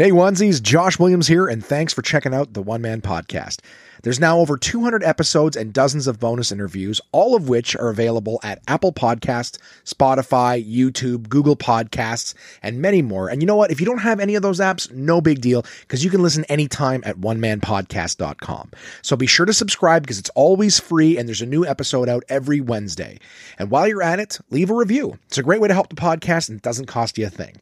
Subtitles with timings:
[0.00, 3.58] Hey, onesies, Josh Williams here, and thanks for checking out the One Man Podcast.
[4.02, 8.40] There's now over 200 episodes and dozens of bonus interviews, all of which are available
[8.42, 12.32] at Apple Podcasts, Spotify, YouTube, Google Podcasts,
[12.62, 13.28] and many more.
[13.28, 13.70] And you know what?
[13.70, 16.44] If you don't have any of those apps, no big deal, because you can listen
[16.44, 18.70] anytime at onemanpodcast.com.
[19.02, 22.24] So be sure to subscribe because it's always free and there's a new episode out
[22.30, 23.18] every Wednesday.
[23.58, 25.18] And while you're at it, leave a review.
[25.26, 27.56] It's a great way to help the podcast and it doesn't cost you a thing.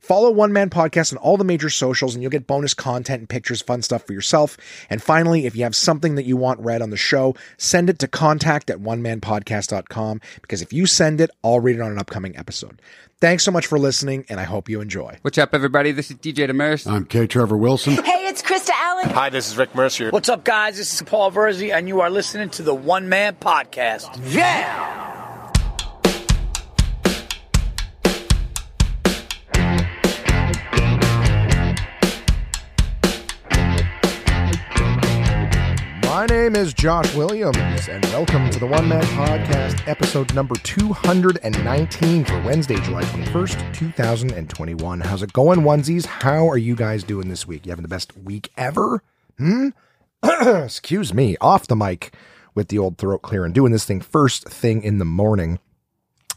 [0.00, 3.28] Follow One Man Podcast on all the major socials and you'll get bonus content and
[3.28, 4.56] pictures, fun stuff for yourself.
[4.88, 7.98] And finally, if you have something that you want read on the show, send it
[7.98, 12.36] to contact at onemanpodcast.com because if you send it, I'll read it on an upcoming
[12.38, 12.80] episode.
[13.20, 15.18] Thanks so much for listening, and I hope you enjoy.
[15.22, 15.92] What's up, everybody?
[15.92, 16.90] This is DJ Demers.
[16.90, 17.26] I'm K.
[17.26, 17.94] Trevor Wilson.
[18.04, 19.10] Hey, it's Krista Allen.
[19.10, 20.10] Hi, this is Rick Mercer.
[20.10, 20.76] What's up, guys?
[20.76, 24.18] This is Paul Verzi, and you are listening to the One Man Podcast.
[24.34, 25.13] Yeah!
[36.44, 42.42] Name is Josh Williams, and welcome to the One Man Podcast, episode number 219 for
[42.42, 45.00] Wednesday, July 21st, 2021.
[45.00, 46.04] How's it going, onesies?
[46.04, 47.64] How are you guys doing this week?
[47.64, 49.02] You having the best week ever?
[49.38, 49.70] Hmm?
[50.22, 52.14] Excuse me, off the mic
[52.54, 55.60] with the old throat clear and doing this thing first thing in the morning.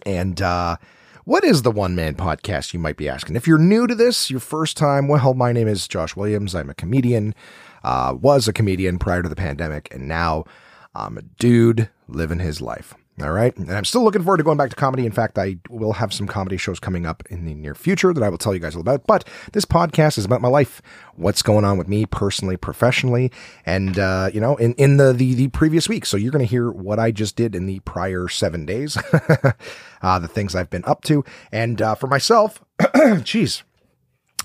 [0.06, 0.78] And, uh,
[1.26, 3.36] what is the One Man Podcast, you might be asking?
[3.36, 6.56] If you're new to this, your first time, well, my name is Josh Williams.
[6.56, 7.36] I'm a comedian
[7.84, 10.46] uh, was a comedian prior to the pandemic, and now
[10.96, 12.96] I'm a dude living his life.
[13.20, 13.56] All right.
[13.58, 15.04] And I'm still looking forward to going back to comedy.
[15.04, 18.22] In fact, I will have some comedy shows coming up in the near future that
[18.22, 19.08] I will tell you guys all about.
[19.08, 20.84] But this podcast is about my life,
[21.16, 23.32] what's going on with me personally, professionally,
[23.66, 26.06] and, uh, you know, in, in the, the, the previous week.
[26.06, 28.98] So you're going to hear what I just did in the prior seven days,
[30.04, 31.26] uh, the things I've been up to.
[31.52, 32.64] And, uh, for myself,
[33.24, 33.64] geez,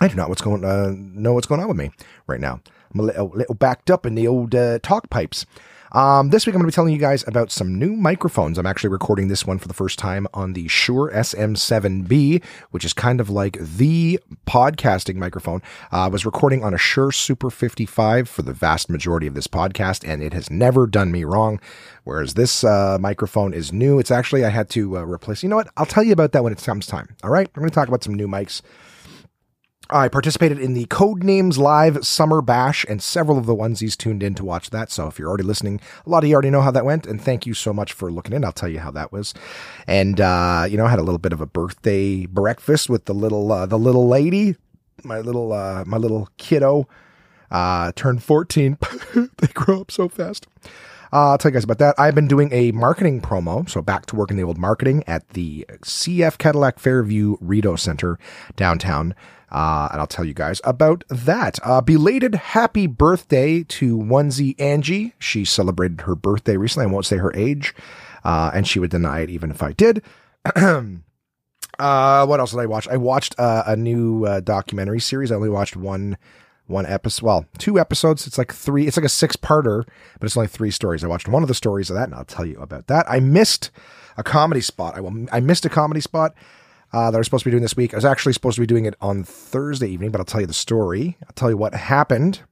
[0.01, 1.91] I do not what's going, uh, know what's going on with me
[2.27, 2.63] right now.
[2.93, 5.47] I'm a little, little backed up in the old uh, talk pipes.
[5.93, 8.57] Um, this week, I'm going to be telling you guys about some new microphones.
[8.57, 12.95] I'm actually recording this one for the first time on the Shure SM7B, which is
[12.95, 15.61] kind of like the podcasting microphone.
[15.93, 19.47] Uh, I was recording on a Shure Super 55 for the vast majority of this
[19.47, 21.61] podcast, and it has never done me wrong.
[22.05, 23.99] Whereas this uh, microphone is new.
[23.99, 25.43] It's actually, I had to uh, replace.
[25.43, 25.69] You know what?
[25.77, 27.15] I'll tell you about that when it comes time.
[27.23, 27.51] All right?
[27.55, 28.63] I'm going to talk about some new mics.
[29.93, 34.35] I participated in the Codenames Live Summer Bash, and several of the onesies tuned in
[34.35, 34.91] to watch that.
[34.91, 37.07] So if you're already listening, a lot of you already know how that went.
[37.07, 38.45] And thank you so much for looking in.
[38.45, 39.35] I'll tell you how that was.
[39.87, 43.15] And uh, you know, I had a little bit of a birthday breakfast with the
[43.15, 44.57] little uh, the little lady,
[45.05, 46.89] my little uh, my little kiddo.
[47.51, 48.79] Uh, turned 14.
[49.15, 50.47] they grow up so fast.
[51.13, 51.95] Uh, I'll tell you guys about that.
[51.99, 55.29] I've been doing a marketing promo, so back to work in the old marketing at
[55.31, 58.19] the CF Cadillac Fairview Rideau Center
[58.57, 59.15] downtown.
[59.53, 61.59] Uh, and I'll tell you guys about that.
[61.63, 65.13] Uh, belated happy birthday to onesie Angie.
[65.19, 66.89] She celebrated her birthday recently.
[66.89, 67.75] I won't say her age,
[68.25, 70.03] uh, and she would deny it even if I did.
[70.57, 72.89] uh, what else did I watch?
[72.89, 75.31] I watched uh, a new uh, documentary series.
[75.31, 76.17] I only watched one
[76.67, 77.27] one episode.
[77.27, 78.27] Well, two episodes.
[78.27, 78.87] It's like three.
[78.87, 79.85] It's like a six parter,
[80.19, 81.05] but it's only three stories.
[81.05, 83.05] I watched one of the stories of that, and I'll tell you about that.
[83.07, 83.71] I missed
[84.17, 84.97] a comedy spot.
[84.97, 85.27] I will.
[85.31, 86.35] I missed a comedy spot
[86.93, 87.95] uh, that I was supposed to be doing this week.
[87.95, 90.47] I was actually supposed to be doing it on Thursday evening, but I'll tell you
[90.47, 91.17] the story.
[91.25, 92.43] I'll tell you what happened.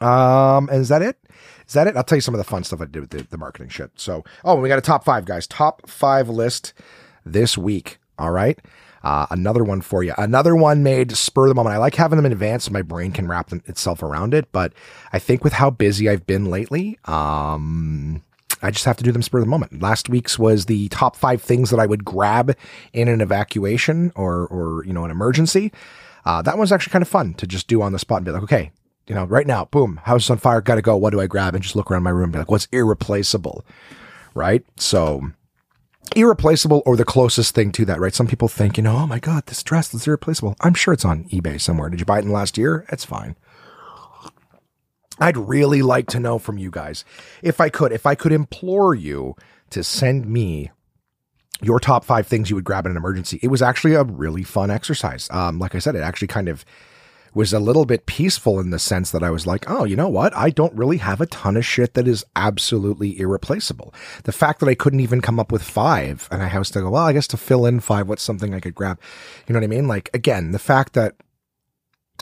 [0.00, 1.18] Um, and is that it?
[1.66, 1.96] Is that it?
[1.96, 3.90] I'll tell you some of the fun stuff I did with the, the marketing shit.
[3.96, 5.46] So, oh, we got a top five, guys.
[5.46, 6.72] Top five list
[7.24, 7.98] this week.
[8.18, 8.58] All right.
[9.02, 10.12] Uh, another one for you.
[10.18, 11.74] Another one made spur of the moment.
[11.74, 14.50] I like having them in advance so my brain can wrap them, itself around it.
[14.50, 14.72] But
[15.12, 18.24] I think with how busy I've been lately, um,
[18.62, 19.80] I just have to do them spur of the moment.
[19.80, 22.56] Last week's was the top five things that I would grab
[22.92, 25.72] in an evacuation or, or, you know, an emergency.
[26.24, 28.32] Uh, that one's actually kind of fun to just do on the spot and be
[28.32, 28.70] like, okay,
[29.06, 30.96] you know, right now, boom, house is on fire, gotta go.
[30.96, 31.54] What do I grab?
[31.54, 33.64] And just look around my room and be like, what's irreplaceable?
[34.34, 34.64] Right?
[34.76, 35.30] So
[36.16, 38.14] irreplaceable or the closest thing to that, right?
[38.14, 40.56] Some people think, you know, oh my God, this dress is irreplaceable.
[40.60, 41.90] I'm sure it's on eBay somewhere.
[41.90, 42.86] Did you buy it in last year?
[42.90, 43.36] It's fine.
[45.20, 47.04] I'd really like to know from you guys,
[47.42, 49.34] if I could, if I could implore you
[49.70, 50.70] to send me
[51.60, 53.38] your top five things you would grab in an emergency.
[53.42, 55.28] It was actually a really fun exercise.
[55.30, 56.64] Um, like I said, it actually kind of
[57.34, 60.08] was a little bit peaceful in the sense that I was like, oh, you know
[60.08, 60.34] what?
[60.36, 63.92] I don't really have a ton of shit that is absolutely irreplaceable.
[64.24, 66.90] The fact that I couldn't even come up with five and I was to go,
[66.90, 68.98] well, I guess to fill in five, what's something I could grab?
[69.46, 69.88] You know what I mean?
[69.88, 71.14] Like, again, the fact that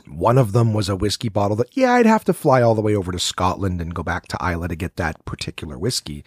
[0.07, 2.83] one of them was a whiskey bottle that, yeah, I'd have to fly all the
[2.83, 6.25] way over to Scotland and go back to Islay to get that particular whiskey.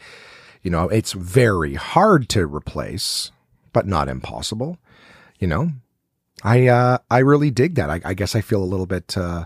[0.62, 3.32] You know, it's very hard to replace,
[3.72, 4.78] but not impossible,
[5.40, 5.72] you know?
[6.44, 7.90] I uh, I really dig that.
[7.90, 9.46] I, I guess I feel a little bit uh,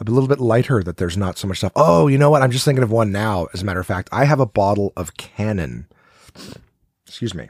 [0.00, 1.72] a little bit lighter that there's not so much stuff.
[1.76, 2.42] Oh, you know what?
[2.42, 3.48] I'm just thinking of one now.
[3.52, 5.86] As a matter of fact, I have a bottle of Kanon.
[7.06, 7.48] Excuse me.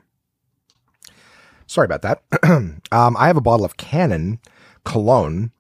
[1.67, 2.23] Sorry about that.
[2.45, 4.39] um, I have a bottle of Kanon
[4.85, 5.51] cologne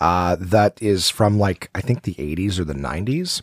[0.00, 3.42] uh, that is from like I think the 80s or the 90s.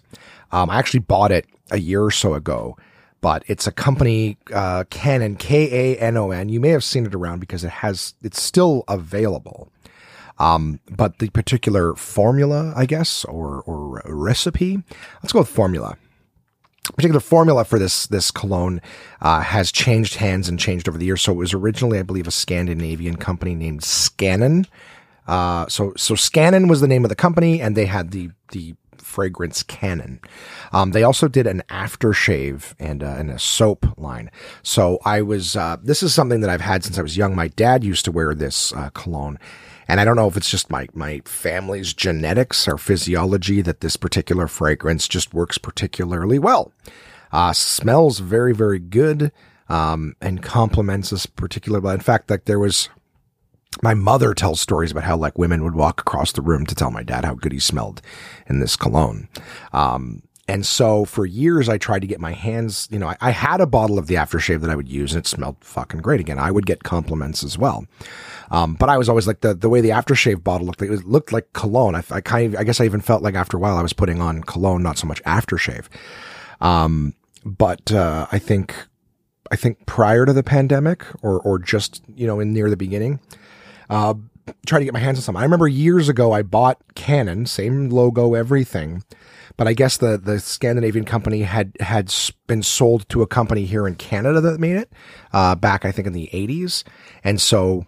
[0.52, 2.78] Um, I actually bought it a year or so ago,
[3.22, 6.50] but it's a company uh, Kanon K A N O N.
[6.50, 9.72] You may have seen it around because it has it's still available.
[10.38, 14.84] Um, but the particular formula, I guess, or or recipe,
[15.22, 15.98] let's go with formula
[16.94, 18.82] particular formula for this this cologne
[19.22, 21.22] uh, has changed hands and changed over the years.
[21.22, 24.68] So it was originally, I believe, a Scandinavian company named Scannon.
[25.28, 28.76] Uh, so so Scannon was the name of the company, and they had the the
[28.98, 30.20] fragrance Kanon.
[30.74, 34.30] Um, they also did an aftershave and uh, and a soap line.
[34.62, 37.36] So I was uh, this is something that I've had since I was young.
[37.36, 39.40] My dad used to wear this uh, cologne.
[39.88, 43.98] And I don't know if it's just my, my family's genetics or physiology that this
[43.98, 46.72] particular fragrance just works particularly well.
[47.32, 49.32] Uh, smells very, very good,
[49.70, 52.90] um, and complements this particular, in fact, like there was,
[53.82, 56.92] my mother tells stories about how like women would walk across the room to tell
[56.92, 58.02] my dad how good he smelled
[58.48, 59.28] in this cologne.
[59.74, 63.32] Um, and so for years, I tried to get my hands, you know, I, I,
[63.32, 66.20] had a bottle of the aftershave that I would use and it smelled fucking great.
[66.20, 67.88] Again, I would get compliments as well.
[68.52, 71.34] Um, but I was always like the, the way the aftershave bottle looked, it looked
[71.34, 71.96] like cologne.
[71.96, 73.94] I, I kind of, I guess I even felt like after a while I was
[73.94, 75.88] putting on cologne, not so much aftershave.
[76.62, 78.76] Um, but, uh, I think,
[79.52, 83.20] I think prior to the pandemic or, or just, you know, in near the beginning,
[83.90, 84.14] uh,
[84.66, 85.38] try to get my hands on some.
[85.38, 89.04] I remember years ago I bought Kanon, same logo, everything
[89.58, 92.14] but I guess the the Scandinavian company had had
[92.48, 94.92] been sold to a company here in Canada that made it
[95.34, 96.84] uh, back I think in the 80s,
[97.24, 97.86] and so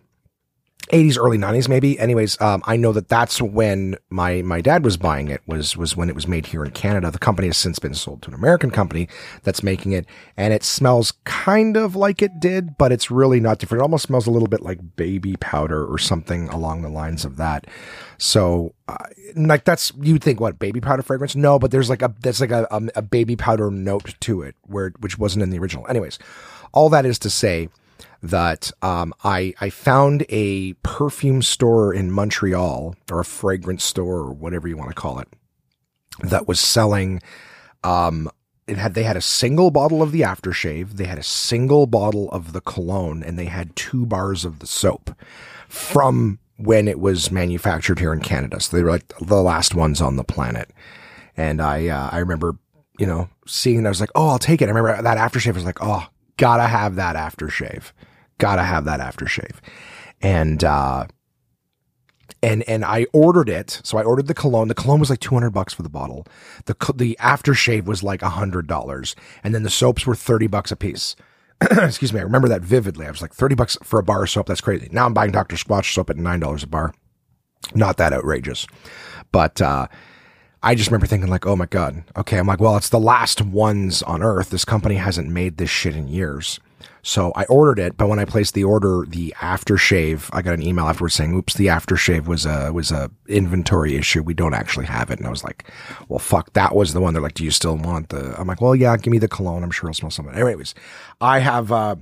[0.91, 1.99] 80s early 90s maybe.
[1.99, 5.95] Anyways um, i know that that's when my my dad was buying it was was
[5.95, 7.11] when it was made here in canada.
[7.11, 9.07] The company has since been sold to an american company
[9.43, 10.05] that's making it
[10.35, 13.81] and it smells kind of like it did but it's really not different.
[13.81, 17.37] It almost smells a little bit like baby powder or something along the lines of
[17.37, 17.67] that.
[18.17, 18.95] So uh,
[19.35, 21.35] like that's you'd think what baby powder fragrance?
[21.35, 24.55] No but there's like a there's like a, a, a baby powder note to it
[24.63, 25.85] where which wasn't in the original.
[25.87, 26.19] Anyways
[26.73, 27.69] all that is to say
[28.21, 34.33] that um, I I found a perfume store in Montreal or a fragrance store or
[34.33, 35.27] whatever you want to call it
[36.21, 37.21] that was selling.
[37.83, 38.29] Um,
[38.67, 42.29] it had they had a single bottle of the aftershave, they had a single bottle
[42.31, 45.11] of the cologne, and they had two bars of the soap
[45.69, 48.59] from when it was manufactured here in Canada.
[48.59, 50.71] So they were like the last ones on the planet.
[51.37, 52.57] And I uh, I remember
[52.99, 54.65] you know seeing I was like, oh, I'll take it.
[54.65, 57.91] I remember that aftershave was like, oh, gotta have that aftershave
[58.37, 59.57] gotta have that aftershave.
[60.21, 61.07] And, uh,
[62.43, 63.81] and and I ordered it.
[63.83, 64.67] So I ordered the cologne.
[64.67, 66.27] The cologne was like two hundred bucks for the bottle.
[66.65, 70.75] The the aftershave was like hundred dollars, and then the soaps were thirty bucks a
[70.75, 71.15] piece.
[71.61, 72.19] Excuse me.
[72.19, 73.07] I remember that vividly.
[73.07, 74.45] I was like thirty bucks for a bar of soap.
[74.47, 74.87] That's crazy.
[74.91, 76.93] Now I'm buying Doctor Squatch soap at nine dollars a bar.
[77.73, 78.67] Not that outrageous,
[79.31, 79.87] but uh,
[80.67, 82.03] I just remember thinking like, oh my god.
[82.17, 84.49] Okay, I'm like, well, it's the last ones on Earth.
[84.49, 86.59] This company hasn't made this shit in years.
[87.03, 90.61] So I ordered it, but when I placed the order, the aftershave, I got an
[90.61, 94.21] email afterwards saying, "Oops, the aftershave was a was a inventory issue.
[94.21, 95.71] We don't actually have it." And I was like,
[96.09, 98.59] "Well, fuck, that was the one." They're like, "Do you still want the?" I'm like,
[98.59, 99.63] "Well, yeah, give me the cologne.
[99.63, 100.75] I'm sure it'll smell something." Anyways,
[101.21, 101.71] I have.
[101.71, 101.95] Uh,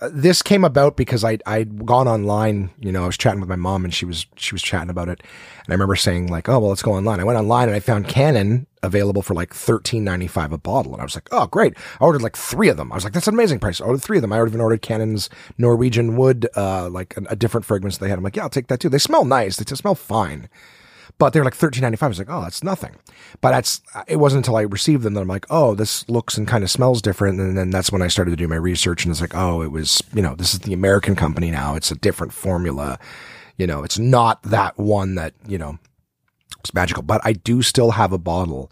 [0.00, 2.70] this came about because I I'd gone online.
[2.80, 5.08] You know, I was chatting with my mom, and she was she was chatting about
[5.08, 5.20] it.
[5.20, 7.80] And I remember saying like, "Oh well, let's go online." I went online and I
[7.80, 11.46] found Kanon available for like thirteen ninety five a bottle, and I was like, "Oh,
[11.46, 12.90] great!" I ordered like three of them.
[12.92, 14.32] I was like, "That's an amazing price." I ordered three of them.
[14.32, 18.18] I even ordered Kanon's Norwegian Wood, uh, like a, a different fragrance they had.
[18.18, 19.56] I'm like, "Yeah, I'll take that too." They smell nice.
[19.56, 20.48] They smell fine
[21.18, 22.08] but they're like thirteen ninety five.
[22.08, 22.94] I was like, oh, that's nothing.
[23.40, 26.48] But that's it wasn't until I received them that I'm like, oh, this looks and
[26.48, 27.40] kind of smells different.
[27.40, 29.70] And then that's when I started to do my research, and it's like, oh, it
[29.70, 31.74] was you know, this is the American company now.
[31.74, 32.98] It's a different formula.
[33.56, 35.78] You know, it's not that one that you know
[36.62, 37.02] was magical.
[37.02, 38.70] But I do still have a bottle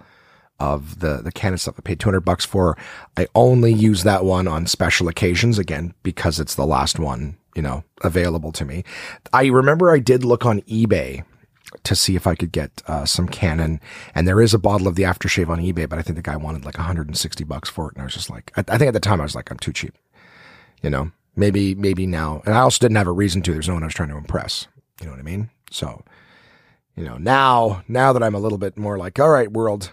[0.62, 2.76] of the the Kanon stuff I paid 200 bucks for.
[3.16, 7.62] I only use that one on special occasions again because it's the last one, you
[7.62, 8.84] know, available to me.
[9.32, 11.24] I remember I did look on eBay
[11.84, 13.80] to see if I could get uh, some Kanon.
[14.14, 16.36] And there is a bottle of the aftershave on eBay, but I think the guy
[16.36, 17.94] wanted like 160 bucks for it.
[17.94, 19.58] And I was just like, I, I think at the time I was like, I'm
[19.58, 19.94] too cheap.
[20.82, 22.42] You know, maybe, maybe now.
[22.44, 23.52] And I also didn't have a reason to.
[23.52, 24.66] There's no one I was trying to impress.
[25.00, 25.50] You know what I mean?
[25.70, 26.02] So,
[26.96, 29.92] you know, now, now that I'm a little bit more like, all right, world,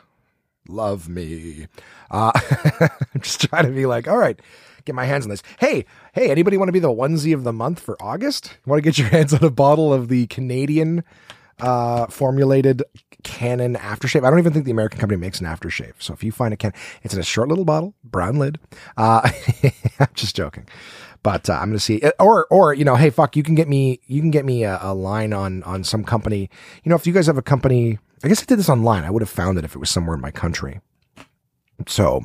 [0.68, 1.68] love me.
[2.12, 2.32] Uh,
[2.80, 4.40] I'm just trying to be like, all right,
[4.86, 5.44] get my hands on this.
[5.60, 8.58] Hey, hey, anybody want to be the onesie of the month for August?
[8.66, 11.04] Want to get your hands on a bottle of the Canadian
[11.60, 12.84] uh, formulated
[13.24, 14.26] Kanon aftershave?
[14.26, 15.94] I don't even think the American company makes an aftershave.
[16.00, 16.74] So if you find a can,
[17.04, 18.60] it's in a short little bottle, brown lid.
[18.98, 19.30] Uh,
[20.00, 20.68] I'm just joking.
[21.22, 24.00] But uh, I'm gonna see, or or you know, hey, fuck, you can get me,
[24.08, 26.50] you can get me a, a line on on some company.
[26.84, 29.04] You know, if you guys have a company, I guess I did this online.
[29.04, 30.80] I would have found it if it was somewhere in my country.
[31.88, 32.22] So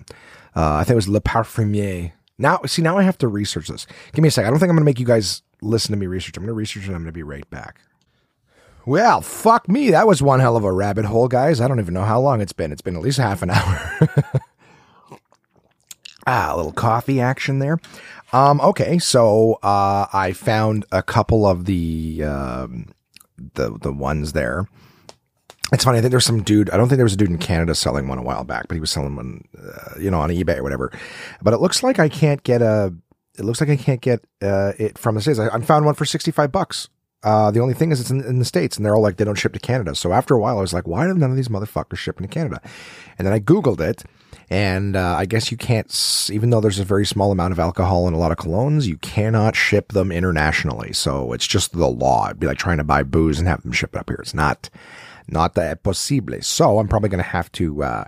[0.56, 2.12] uh, I think it was Le Parfumier.
[2.38, 3.86] Now, see, now I have to research this.
[4.12, 4.44] Give me a sec.
[4.44, 6.36] I don't think I'm going to make you guys listen to me research.
[6.36, 7.80] I'm going to research and I'm going to be right back.
[8.86, 9.90] Well, fuck me.
[9.90, 11.60] That was one hell of a rabbit hole, guys.
[11.60, 12.70] I don't even know how long it's been.
[12.70, 14.00] It's been at least half an hour.
[16.26, 17.78] ah, a little coffee action there.
[18.32, 22.92] Um, okay, so uh, I found a couple of the um,
[23.54, 24.66] the the ones there.
[25.72, 25.98] It's funny.
[25.98, 26.68] I think there's some dude.
[26.70, 28.74] I don't think there was a dude in Canada selling one a while back, but
[28.74, 30.92] he was selling one, uh, you know, on eBay or whatever.
[31.42, 32.92] But it looks like I can't get a.
[33.38, 35.38] It looks like I can't get uh, it from the states.
[35.38, 36.88] I, I found one for sixty five bucks.
[37.24, 39.24] Uh, the only thing is it's in, in, the States and they're all like, they
[39.24, 39.94] don't ship to Canada.
[39.94, 42.32] So after a while, I was like, why do none of these motherfuckers shipping to
[42.32, 42.60] Canada?
[43.18, 44.04] And then I Googled it
[44.50, 48.06] and uh, I guess you can't, even though there's a very small amount of alcohol
[48.06, 50.92] and a lot of colognes, you cannot ship them internationally.
[50.92, 52.26] So it's just the law.
[52.26, 54.18] It'd be like trying to buy booze and have them ship it up here.
[54.20, 54.68] It's not,
[55.26, 56.42] not that possible.
[56.42, 58.04] So I'm probably going to have to, uh,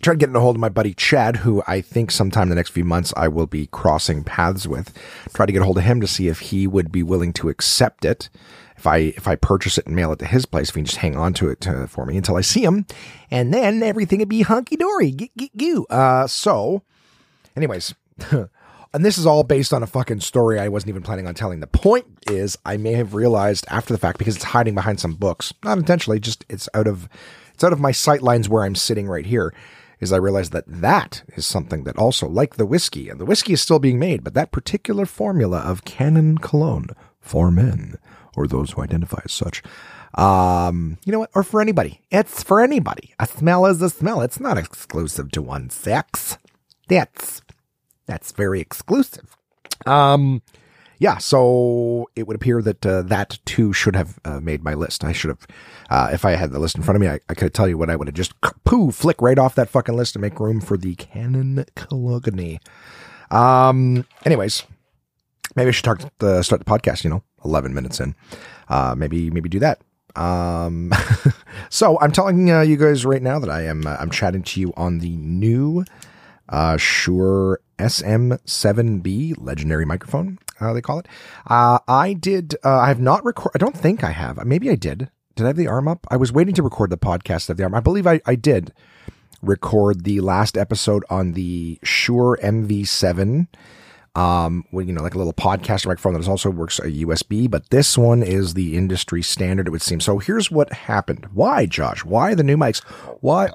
[0.00, 2.54] try to get a hold of my buddy Chad, who I think sometime in the
[2.54, 4.96] next few months I will be crossing paths with.
[5.34, 7.48] Try to get a hold of him to see if he would be willing to
[7.48, 8.28] accept it.
[8.76, 10.86] If I if I purchase it and mail it to his place, if he can
[10.86, 12.86] just hang on to it to, for me until I see him,
[13.30, 15.30] and then everything would be hunky dory.
[15.90, 16.82] Uh, so,
[17.54, 17.94] anyways.
[18.30, 21.60] and this is all based on a fucking story I wasn't even planning on telling.
[21.60, 25.14] The point is, I may have realized after the fact because it's hiding behind some
[25.14, 27.06] books, not intentionally, just it's out of
[27.52, 29.52] it's out of my sight lines where I'm sitting right here
[30.00, 33.52] is I realized that that is something that also, like the whiskey, and the whiskey
[33.52, 36.88] is still being made, but that particular formula of Kanon Cologne
[37.20, 37.96] for men,
[38.36, 39.62] or those who identify as such,
[40.14, 42.00] um, you know what, or for anybody.
[42.10, 43.14] It's for anybody.
[43.18, 44.22] A smell is a smell.
[44.22, 46.38] It's not exclusive to one sex.
[46.88, 47.42] That's,
[48.06, 49.36] that's very exclusive.
[49.86, 50.42] Um,
[51.00, 55.02] yeah, so it would appear that uh, that too should have uh, made my list.
[55.02, 55.46] I should have,
[55.88, 57.78] uh, if I had the list in front of me, I, I could tell you
[57.78, 60.60] what I would have just poo flick right off that fucking list to make room
[60.60, 62.60] for the Kanon Cologne.
[63.30, 64.64] Um, anyways,
[65.56, 67.02] maybe I should talk the, start the podcast.
[67.02, 68.14] You know, eleven minutes in,
[68.68, 69.80] uh, maybe maybe do that.
[70.16, 70.92] Um,
[71.70, 74.60] so I'm telling uh, you guys right now that I am uh, I'm chatting to
[74.60, 75.82] you on the new
[76.50, 81.08] uh, Shure SM7B legendary microphone how they call it.
[81.46, 82.56] Uh, I did.
[82.64, 83.52] Uh, I have not record.
[83.54, 84.44] I don't think I have.
[84.44, 85.10] Maybe I did.
[85.36, 86.06] Did I have the arm up?
[86.10, 87.74] I was waiting to record the podcast of the arm.
[87.74, 88.72] I believe I, I did
[89.42, 93.46] record the last episode on the Shure MV7.
[94.16, 97.70] Um, when, you know, like a little podcast microphone that also works a USB, but
[97.70, 100.00] this one is the industry standard, it would seem.
[100.00, 101.28] So here's what happened.
[101.32, 102.04] Why, Josh?
[102.04, 102.82] Why the new mics?
[103.20, 103.50] Why,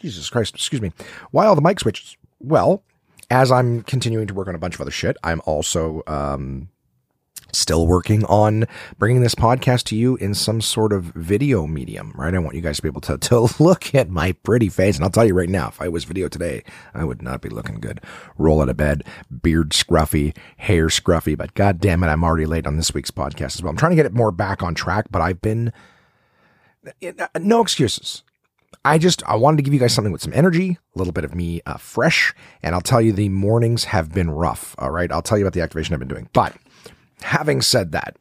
[0.00, 0.90] Jesus Christ, excuse me.
[1.30, 2.16] Why all the mic switches?
[2.40, 2.82] Well,
[3.30, 6.68] as I'm continuing to work on a bunch of other shit, I'm also um,
[7.52, 8.66] still working on
[8.98, 12.34] bringing this podcast to you in some sort of video medium, right?
[12.34, 14.96] I want you guys to be able to, to look at my pretty face.
[14.96, 17.48] And I'll tell you right now, if I was video today, I would not be
[17.48, 18.00] looking good.
[18.36, 19.04] Roll out of bed,
[19.42, 23.54] beard scruffy, hair scruffy, but god damn it, I'm already late on this week's podcast
[23.56, 23.70] as well.
[23.70, 25.72] I'm trying to get it more back on track, but I've been,
[27.38, 28.22] no excuses.
[28.84, 31.24] I just I wanted to give you guys something with some energy, a little bit
[31.24, 34.74] of me uh, fresh, and I'll tell you the mornings have been rough.
[34.78, 36.28] All right, I'll tell you about the activation I've been doing.
[36.32, 36.56] But
[37.22, 38.16] having said that,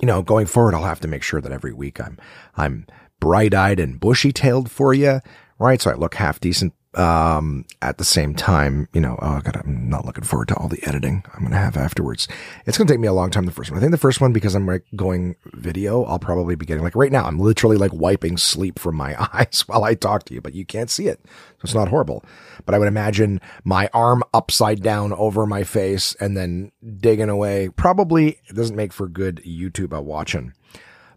[0.00, 2.18] you know, going forward, I'll have to make sure that every week I'm
[2.56, 2.86] I'm
[3.20, 5.20] bright eyed and bushy tailed for you,
[5.58, 5.80] right?
[5.80, 9.88] So I look half decent um, at the same time, you know, oh god, I'm
[9.88, 12.26] not looking forward to all the editing I'm to have afterwards.
[12.66, 13.46] It's to take me a long time.
[13.46, 16.56] The first one, I think the first one, because I'm like going video, I'll probably
[16.56, 19.94] be getting like right now, I'm literally like wiping sleep from my eyes while I
[19.94, 21.20] talk to you, but you can't see it.
[21.24, 22.24] So it's not horrible,
[22.66, 27.68] but I would imagine my arm upside down over my face and then digging away
[27.68, 30.54] probably it doesn't make for good YouTube watching,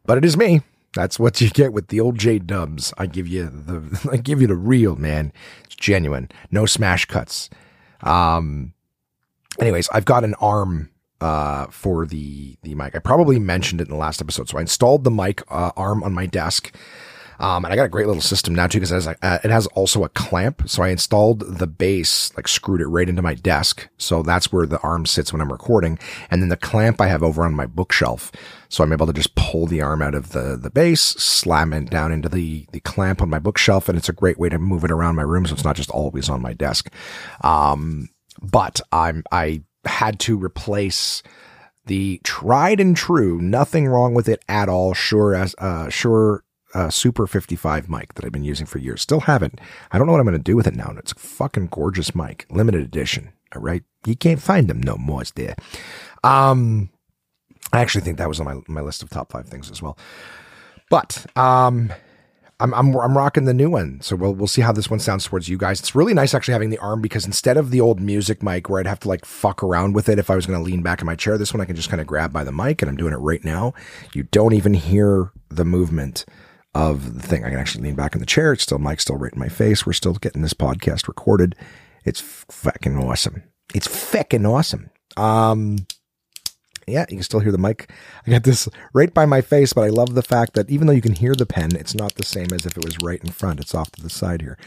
[0.05, 0.61] but it is me.
[0.95, 2.93] That's what you get with the old J Dubs.
[2.97, 5.33] I give you the I give you the real man.
[5.65, 6.29] It's genuine.
[6.51, 7.50] No smash cuts.
[8.01, 8.73] Um.
[9.59, 10.89] Anyways, I've got an arm
[11.21, 12.95] uh, for the the mic.
[12.95, 14.50] I probably mentioned it in the last episode.
[14.50, 16.75] So I installed the mic uh, arm on my desk
[17.39, 19.51] Um, and I got a great little system now too because it has, uh, it
[19.51, 20.63] has also a clamp.
[20.67, 23.89] So I installed the base, like screwed it right into my desk.
[23.97, 25.99] So that's where the arm sits when I'm recording.
[26.29, 28.31] And then the clamp I have over on my bookshelf.
[28.69, 31.89] So I'm able to just pull the arm out of the, the base, slam it
[31.89, 33.87] down into the, the clamp on my bookshelf.
[33.87, 35.45] And it's a great way to move it around my room.
[35.45, 36.91] So it's not just always on my desk.
[37.41, 38.09] Um,
[38.41, 41.21] but I'm, I had to replace
[41.85, 44.93] the tried and true, nothing wrong with it at all.
[44.93, 49.01] Shure as, uh, Shure uh, Super 55 mic that I've been using for years.
[49.01, 49.59] Still haven't.
[49.91, 50.93] I don't know what I'm going to do with it now.
[50.97, 53.33] It's a fucking gorgeous mic, limited edition.
[53.55, 55.21] All right, you can't find them no more.
[55.21, 55.55] It's there.
[56.23, 56.89] Um,
[57.71, 59.97] I actually think that was on my my list of top five things as well.
[60.89, 61.91] But um,
[62.59, 65.25] I'm I'm I'm rocking the new one, so we'll we'll see how this one sounds
[65.25, 65.79] towards you guys.
[65.79, 68.79] It's really nice actually having the arm because instead of the old music mic where
[68.79, 71.01] I'd have to like fuck around with it if I was going to lean back
[71.01, 72.89] in my chair, this one I can just kind of grab by the mic, and
[72.89, 73.73] I'm doing it right now.
[74.13, 76.25] You don't even hear the movement
[76.75, 77.45] of the thing.
[77.45, 78.53] I can actually lean back in the chair.
[78.53, 79.85] It's still mic still right in my face.
[79.85, 81.55] We're still getting this podcast recorded.
[82.05, 83.43] It's fucking awesome.
[83.73, 84.89] It's fucking awesome.
[85.15, 85.87] Um,
[86.87, 87.89] yeah, you can still hear the mic.
[88.25, 90.93] I got this right by my face, but I love the fact that even though
[90.93, 93.31] you can hear the pen, it's not the same as if it was right in
[93.31, 93.59] front.
[93.59, 94.57] It's off to the side here.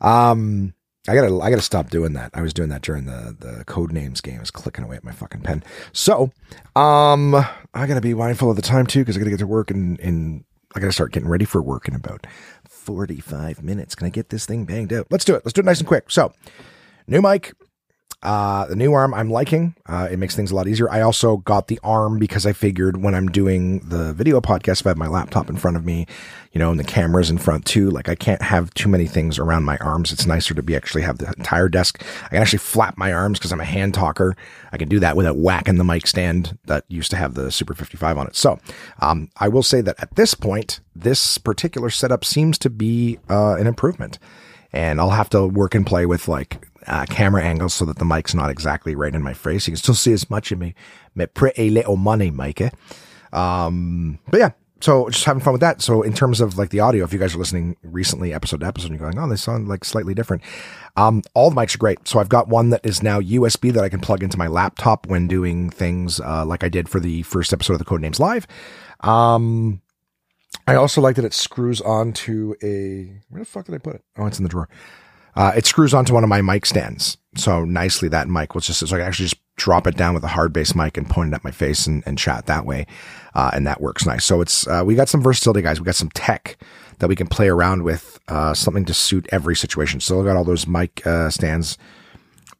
[0.00, 0.74] Um,
[1.08, 2.30] I gotta, I gotta stop doing that.
[2.34, 4.36] I was doing that during the the Codenames game.
[4.36, 5.64] I was clicking away at my fucking pen.
[5.92, 6.32] So,
[6.76, 9.70] um, I gotta be mindful of the time too because I gotta get to work
[9.70, 10.44] in in
[10.74, 12.26] I got to start getting ready for work in about
[12.68, 13.94] 45 minutes.
[13.94, 15.06] Can I get this thing banged out?
[15.10, 15.42] Let's do it.
[15.44, 16.10] Let's do it nice and quick.
[16.10, 16.32] So,
[17.06, 17.54] new mic,
[18.22, 19.76] uh, the new arm I'm liking.
[19.86, 20.90] Uh, it makes things a lot easier.
[20.90, 24.86] I also got the arm because I figured when I'm doing the video podcast, if
[24.86, 26.04] I have my laptop in front of me,
[26.52, 29.38] you know, and the camera's in front too, like I can't have too many things
[29.38, 30.10] around my arms.
[30.10, 32.04] It's nicer to be actually have the entire desk.
[32.24, 34.36] I can actually flap my arms because I'm a hand talker.
[34.72, 37.74] I can do that without whacking the mic stand that used to have the Super
[37.74, 38.34] 55 on it.
[38.34, 38.58] So,
[39.00, 43.54] um, I will say that at this point, this particular setup seems to be, uh,
[43.54, 44.18] an improvement
[44.72, 48.04] and I'll have to work and play with like uh, camera angles so that the
[48.04, 49.66] mic's not exactly right in my face.
[49.66, 50.74] You can still see as much of me,
[51.14, 52.72] my pretty little money, Micah.
[53.32, 55.82] Um, but yeah, so just having fun with that.
[55.82, 58.66] So in terms of like the audio, if you guys are listening recently, episode to
[58.66, 60.42] episode, you're going, oh, they sound like slightly different.
[60.96, 62.06] Um, all the mics are great.
[62.06, 65.06] So I've got one that is now USB that I can plug into my laptop
[65.06, 68.46] when doing things uh, like I did for the first episode of the Codenames Live.
[69.00, 69.82] Um,
[70.66, 74.04] I also like that it screws onto a where the fuck did I put it?
[74.16, 74.68] Oh, it's in the drawer.
[75.38, 77.16] Uh, it screws onto one of my mic stands.
[77.36, 80.28] So nicely that mic was just, so I actually just drop it down with a
[80.28, 82.88] hard base mic and point it at my face and, and chat that way.
[83.36, 84.24] Uh, and that works nice.
[84.24, 85.78] So it's, uh, we got some versatility guys.
[85.78, 86.58] We got some tech
[86.98, 90.00] that we can play around with, uh, something to suit every situation.
[90.00, 91.78] So we got all those mic, uh, stands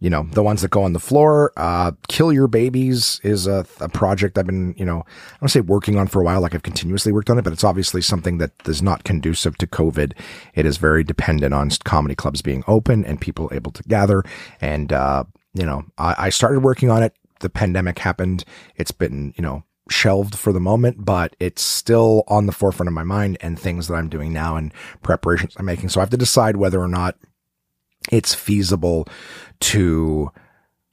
[0.00, 1.52] you know, the ones that go on the floor.
[1.56, 5.60] Uh, Kill Your Babies is a, a project I've been, you know, I don't say
[5.60, 8.38] working on for a while, like I've continuously worked on it, but it's obviously something
[8.38, 10.12] that is not conducive to COVID.
[10.54, 14.22] It is very dependent on comedy clubs being open and people able to gather.
[14.60, 17.14] And, uh, you know, I, I started working on it.
[17.40, 18.44] The pandemic happened.
[18.76, 22.94] It's been, you know, shelved for the moment, but it's still on the forefront of
[22.94, 25.88] my mind and things that I'm doing now and preparations I'm making.
[25.88, 27.16] So I have to decide whether or not
[28.10, 29.06] it's feasible
[29.60, 30.30] to,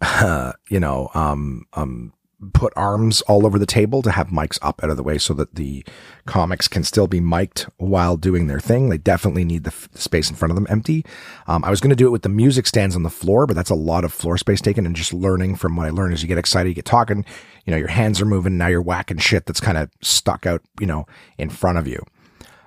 [0.02, 2.14] uh, you know, um, um,
[2.54, 5.34] put arms all over the table to have mics up out of the way so
[5.34, 5.84] that the
[6.26, 8.90] comics can still be mic'd while doing their thing.
[8.90, 11.06] They definitely need the, f- space in front of them empty.
[11.48, 13.56] Um, I was going to do it with the music stands on the floor, but
[13.56, 16.22] that's a lot of floor space taken and just learning from what I learned as
[16.22, 17.26] you get excited, you get talking,
[17.66, 18.58] you know, your hands are moving.
[18.58, 21.06] Now you're whacking shit that's kind of stuck out, you know,
[21.38, 22.04] in front of you.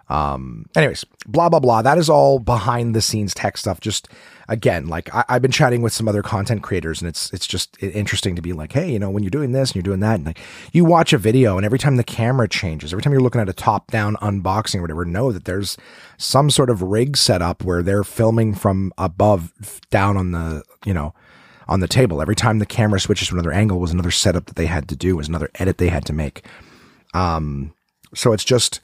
[0.08, 1.82] Um, anyways, blah, blah, blah.
[1.82, 3.80] That is all behind the scenes tech stuff.
[3.80, 4.08] Just
[4.48, 7.80] again, like I, have been chatting with some other content creators and it's, it's just
[7.82, 10.14] interesting to be like, Hey, you know, when you're doing this and you're doing that
[10.14, 10.38] and like
[10.72, 13.48] you watch a video and every time the camera changes, every time you're looking at
[13.48, 15.76] a top down unboxing or whatever, know that there's
[16.16, 19.52] some sort of rig set up where they're filming from above
[19.90, 21.12] down on the, you know,
[21.68, 22.22] on the table.
[22.22, 24.96] Every time the camera switches to another angle was another setup that they had to
[24.96, 26.46] do, was another edit they had to make.
[27.12, 27.74] Um,
[28.14, 28.80] so it's just,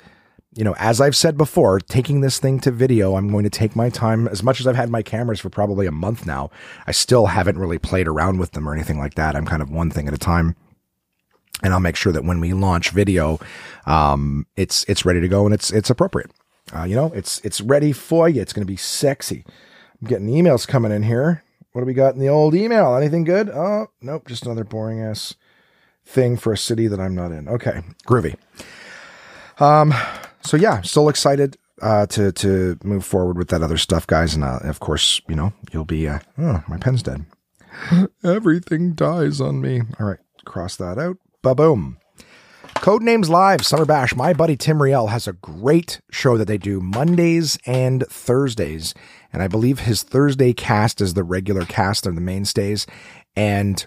[0.54, 3.74] you know, as I've said before, taking this thing to video, I'm going to take
[3.74, 4.28] my time.
[4.28, 6.50] As much as I've had my cameras for probably a month now,
[6.86, 9.34] I still haven't really played around with them or anything like that.
[9.34, 10.54] I'm kind of one thing at a time.
[11.62, 13.38] And I'll make sure that when we launch video,
[13.86, 16.30] um, it's it's ready to go and it's it's appropriate.
[16.74, 18.42] Uh, you know, it's it's ready for you.
[18.42, 19.44] It's going to be sexy.
[20.00, 21.42] I'm getting emails coming in here.
[21.72, 22.94] What do we got in the old email?
[22.94, 23.48] Anything good?
[23.48, 25.34] Oh, nope, just another boring ass
[26.04, 27.48] thing for a city that I'm not in.
[27.48, 28.36] Okay, groovy.
[29.58, 29.94] Um,
[30.44, 34.35] so yeah, still excited uh, to to move forward with that other stuff, guys.
[34.35, 36.09] And uh, of course, you know, you'll be.
[36.09, 37.24] Uh, oh, my pen's dead.
[38.24, 39.83] Everything dies on me.
[39.98, 41.16] All right, cross that out.
[41.42, 41.98] Ba boom.
[42.76, 44.14] Codenames Live, Summer Bash.
[44.14, 48.92] My buddy Tim Riel has a great show that they do Mondays and Thursdays.
[49.33, 52.87] And I believe his Thursday cast is the regular cast of the mainstays.
[53.35, 53.87] And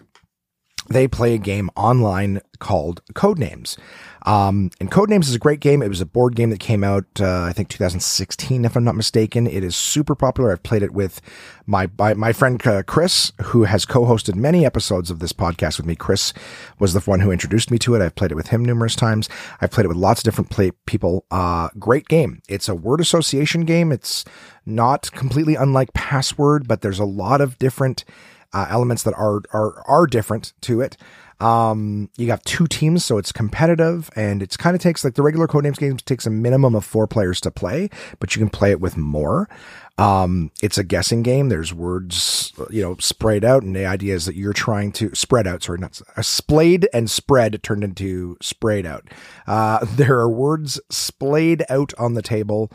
[0.90, 3.78] they play a game online called Codenames.
[4.28, 5.82] Um, and Codenames is a great game.
[5.82, 8.98] It was a board game that came out, uh, I think 2016, if I'm not
[8.98, 9.48] mistaken.
[9.48, 10.52] It is super popular.
[10.52, 11.22] I've played it with
[11.66, 15.86] my, my, my friend uh, Chris, who has co-hosted many episodes of this podcast with
[15.86, 15.96] me.
[15.96, 16.34] Chris
[16.78, 18.02] was the one who introduced me to it.
[18.02, 19.30] I've played it with him numerous times.
[19.62, 21.24] I've played it with lots of different play people.
[21.32, 22.42] Uh, great game.
[22.50, 23.94] It's a word association game.
[23.94, 24.26] It's
[24.66, 28.04] not completely unlike Password, but there's a lot of different
[28.54, 30.98] uh, elements that are are are different to it.
[31.40, 35.22] Um, you have two teams, so it's competitive, and it's kind of takes like the
[35.22, 38.72] regular Codenames games takes a minimum of four players to play, but you can play
[38.72, 39.48] it with more.
[40.00, 41.50] Um, it's a guessing game.
[41.50, 45.48] There's words, you know, sprayed out, and the idea is that you're trying to spread
[45.48, 45.64] out.
[45.64, 49.08] Sorry, not a splayed and spread turned into sprayed out.
[49.46, 52.72] Uh, there are words splayed out on the table,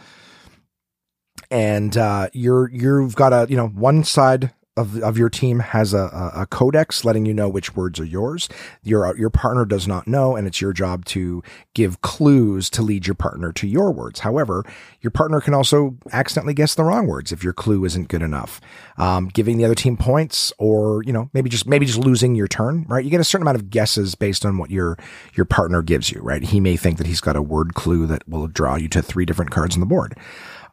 [1.50, 5.92] and uh, you're you've got a you know one side of, of your team has
[5.92, 8.48] a, a, codex letting you know which words are yours.
[8.82, 11.42] Your your partner does not know, and it's your job to
[11.74, 14.20] give clues to lead your partner to your words.
[14.20, 14.64] However,
[15.02, 18.62] your partner can also accidentally guess the wrong words if your clue isn't good enough,
[18.96, 22.48] um, giving the other team points, or you know maybe just maybe just losing your
[22.48, 22.86] turn.
[22.88, 24.96] Right, you get a certain amount of guesses based on what your
[25.34, 26.22] your partner gives you.
[26.22, 29.02] Right, he may think that he's got a word clue that will draw you to
[29.02, 30.16] three different cards on the board.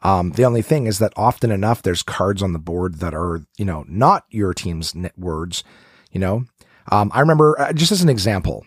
[0.02, 3.44] Um, the only thing is that often enough, there's cards on the board that are,
[3.58, 5.62] you know, not your team's words,
[6.10, 6.44] you know.
[6.90, 8.64] Um, I remember, uh, just as an example,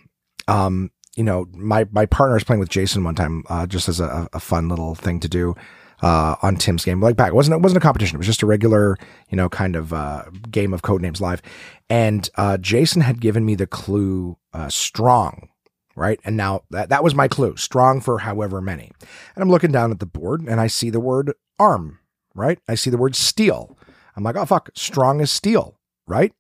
[0.48, 4.00] um, you know, my, my partner was playing with Jason one time, uh, just as
[4.00, 5.56] a, a fun little thing to do.
[6.02, 8.16] Uh, on Tim's game, like back, it wasn't, it wasn't a competition.
[8.16, 8.98] It was just a regular,
[9.30, 11.42] you know, kind of, uh, game of Codenames Live.
[11.90, 15.48] And, uh, Jason had given me the clue, uh, strong
[15.96, 16.20] right?
[16.24, 18.92] And now that, that was my clue, strong for however many.
[19.36, 22.00] And I'm looking down at the board and I see the word arm,
[22.34, 22.60] right?
[22.68, 23.78] I see the word steel.
[24.16, 25.78] I'm like, oh, fuck, strong as steel,
[26.08, 26.34] right?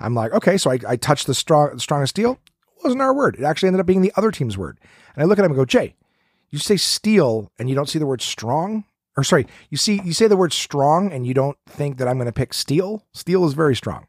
[0.00, 2.38] I'm like, okay, so I, I touch the strong, strong steel.
[2.76, 3.36] It wasn't our word.
[3.36, 4.78] It actually ended up being the other team's word.
[5.14, 5.96] And I look at him and go, Jay,
[6.50, 8.84] you say steel and you don't see the word strong?
[9.16, 12.18] Or sorry, you see, you say the word strong and you don't think that I'm
[12.18, 13.04] going to pick steel?
[13.12, 14.06] Steel is very strong.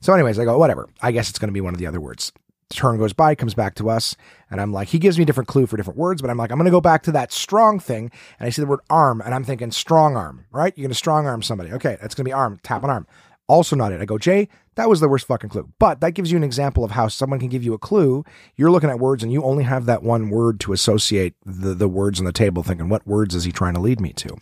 [0.00, 0.88] So, anyways, I go, whatever.
[1.00, 2.32] I guess it's going to be one of the other words
[2.70, 4.16] turn goes by, comes back to us,
[4.50, 6.50] and I'm like, he gives me a different clue for different words, but I'm like,
[6.50, 9.34] I'm gonna go back to that strong thing, and I see the word arm, and
[9.34, 10.76] I'm thinking strong arm, right?
[10.76, 11.72] You're gonna strong arm somebody.
[11.72, 13.06] Okay, that's gonna be arm, tap an arm.
[13.48, 14.00] Also not it.
[14.00, 15.72] I go, Jay, that was the worst fucking clue.
[15.78, 18.24] But that gives you an example of how someone can give you a clue.
[18.56, 21.88] You're looking at words and you only have that one word to associate the, the
[21.88, 24.36] words on the table, thinking, what words is he trying to lead me to?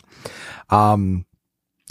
[0.69, 1.25] Um,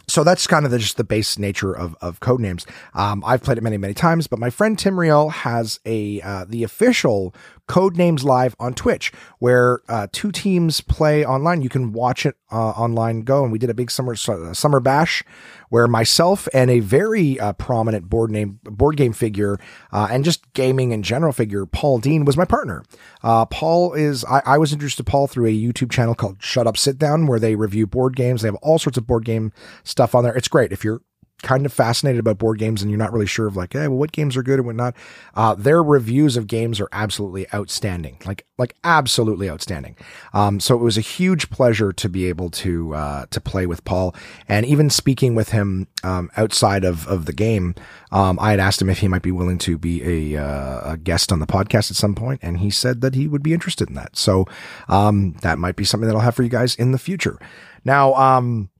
[0.08, 2.64] so that's kind of the, just the base nature of, of Codenames.
[2.94, 6.44] Um, I've played it many, many times, but my friend Tim Riel has a, uh,
[6.48, 7.34] the official
[7.68, 11.62] Codenames Live on Twitch, where uh, two teams play online.
[11.62, 13.22] You can watch it uh, online.
[13.22, 15.24] Go and we did a big summer uh, summer bash
[15.68, 19.58] where myself and a very uh, prominent board name board game figure
[19.92, 22.84] uh, and just gaming in general figure, Paul Dean, was my partner.
[23.22, 26.66] Uh, Paul is I, I, was introduced to Paul through a YouTube channel called Shut
[26.66, 28.42] Up Sit Down, where they review board games.
[28.42, 29.52] They have all sorts of board game
[29.84, 30.36] stuff on there.
[30.36, 31.02] It's great if you're
[31.42, 33.98] kind of fascinated about board games and you're not really sure of like, hey, well,
[33.98, 34.96] what games are good and what not,
[35.34, 39.96] uh, their reviews of games are absolutely outstanding, like like absolutely outstanding.
[40.32, 43.84] Um, so it was a huge pleasure to be able to uh, to play with
[43.84, 44.14] Paul,
[44.48, 47.74] and even speaking with him um, outside of of the game,
[48.12, 50.96] um, I had asked him if he might be willing to be a, uh, a
[50.96, 53.88] guest on the podcast at some point, and he said that he would be interested
[53.88, 54.16] in that.
[54.16, 54.46] So
[54.88, 57.38] um, that might be something that I'll have for you guys in the future.
[57.84, 58.70] Now, um,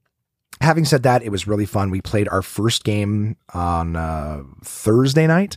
[0.61, 1.91] having said that, it was really fun.
[1.91, 5.57] We played our first game on uh, Thursday night,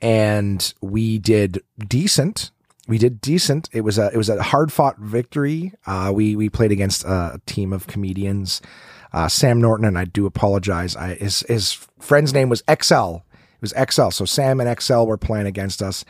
[0.00, 2.50] and we did decent.
[2.86, 3.68] We did decent.
[3.72, 5.72] It was a it was a hard fought victory.
[5.86, 8.62] Uh, we we played against a team of comedians.
[9.12, 10.96] Uh, Sam Norton and I do apologize.
[10.96, 13.16] I, his his friend's name was XL.
[13.16, 14.10] It was XL.
[14.10, 16.04] So Sam and XL were playing against us,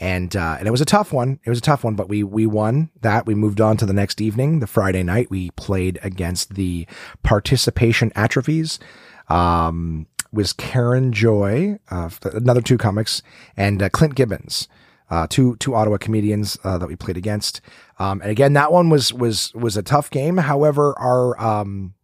[0.00, 1.38] and uh, and it was a tough one.
[1.44, 3.26] It was a tough one, but we we won that.
[3.26, 5.30] We moved on to the next evening, the Friday night.
[5.30, 6.86] We played against the
[7.22, 8.80] participation atrophies.
[9.28, 13.22] Um, was Karen Joy, uh, another two comics,
[13.56, 14.68] and uh, Clint Gibbons,
[15.10, 17.60] uh, two two Ottawa comedians uh, that we played against.
[17.98, 20.38] Um, and again, that one was was was a tough game.
[20.38, 21.94] However, our um,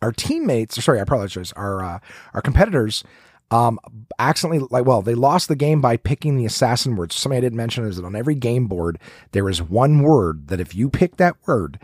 [0.00, 1.98] our teammates, sorry, I apologize, our uh,
[2.32, 3.04] our competitors
[3.50, 3.78] um,
[4.18, 7.56] accidentally like well they lost the game by picking the assassin words something i didn't
[7.56, 8.98] mention is that on every game board
[9.32, 11.78] there is one word that if you pick that word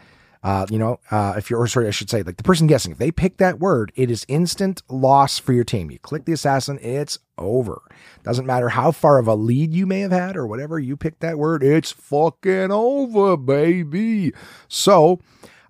[0.44, 2.92] uh, you know, uh, if you're, or sorry, I should say, like the person guessing,
[2.92, 5.90] if they pick that word, it is instant loss for your team.
[5.90, 7.80] You click the assassin, it's over.
[8.24, 11.20] Doesn't matter how far of a lead you may have had or whatever, you pick
[11.20, 14.34] that word, it's fucking over, baby.
[14.68, 15.18] So,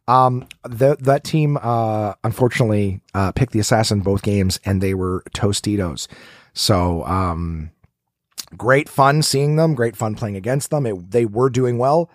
[0.07, 5.25] um, the, that team, uh, unfortunately, uh, picked the assassin both games and they were
[5.35, 6.09] Tostitos.
[6.53, 7.71] So, um,
[8.57, 10.87] great fun seeing them, great fun playing against them.
[10.87, 12.11] It, they were doing well,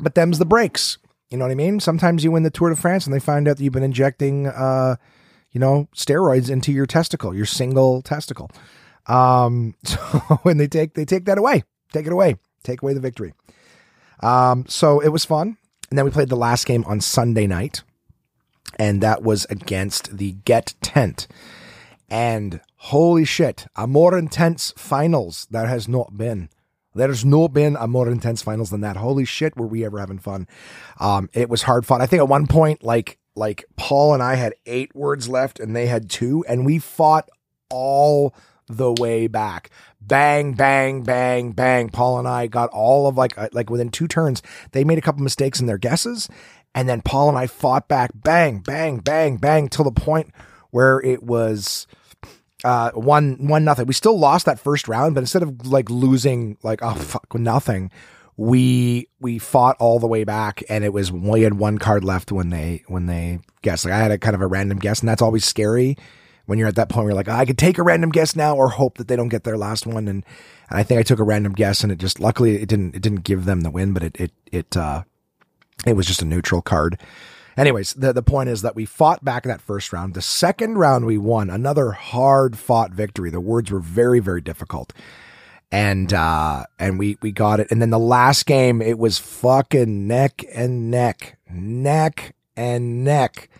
[0.00, 0.98] but them's the breaks.
[1.30, 1.78] You know what I mean?
[1.80, 4.46] Sometimes you win the Tour de France and they find out that you've been injecting,
[4.46, 4.96] uh,
[5.52, 8.50] you know, steroids into your testicle, your single testicle.
[9.06, 9.98] Um, so
[10.42, 13.34] when they take, they take that away, take it away, take away the victory.
[14.20, 15.58] Um, so it was fun.
[15.90, 17.82] And then we played the last game on Sunday night,
[18.78, 21.26] and that was against the Get Tent.
[22.10, 26.48] And holy shit, a more intense finals there has not been.
[26.94, 28.96] There's no been a more intense finals than that.
[28.96, 30.48] Holy shit, were we ever having fun?
[30.98, 32.02] Um, it was hard fun.
[32.02, 35.76] I think at one point, like like Paul and I had eight words left, and
[35.76, 37.28] they had two, and we fought
[37.70, 38.34] all
[38.68, 39.70] the way back.
[40.00, 41.88] Bang, bang, bang, bang.
[41.88, 44.42] Paul and I got all of like uh, like within two turns.
[44.72, 46.28] They made a couple mistakes in their guesses,
[46.74, 48.10] and then Paul and I fought back.
[48.14, 50.32] Bang, bang, bang, bang, till the point
[50.70, 51.86] where it was
[52.64, 53.86] uh one one nothing.
[53.86, 57.90] We still lost that first round, but instead of like losing like oh fuck nothing,
[58.36, 62.32] we we fought all the way back and it was we had one card left
[62.32, 63.84] when they when they guessed.
[63.84, 65.96] Like I had a kind of a random guess, and that's always scary
[66.48, 68.56] when you're at that point where you're like, I could take a random guess now
[68.56, 70.08] or hope that they don't get their last one.
[70.08, 70.24] And,
[70.70, 73.02] and I think I took a random guess and it just luckily it didn't it
[73.02, 75.02] didn't give them the win, but it it it uh
[75.86, 76.98] it was just a neutral card.
[77.58, 80.14] Anyways, the, the point is that we fought back in that first round.
[80.14, 83.28] The second round we won, another hard fought victory.
[83.28, 84.94] The words were very, very difficult.
[85.70, 87.70] And uh and we we got it.
[87.70, 93.50] And then the last game, it was fucking neck and neck, neck and neck.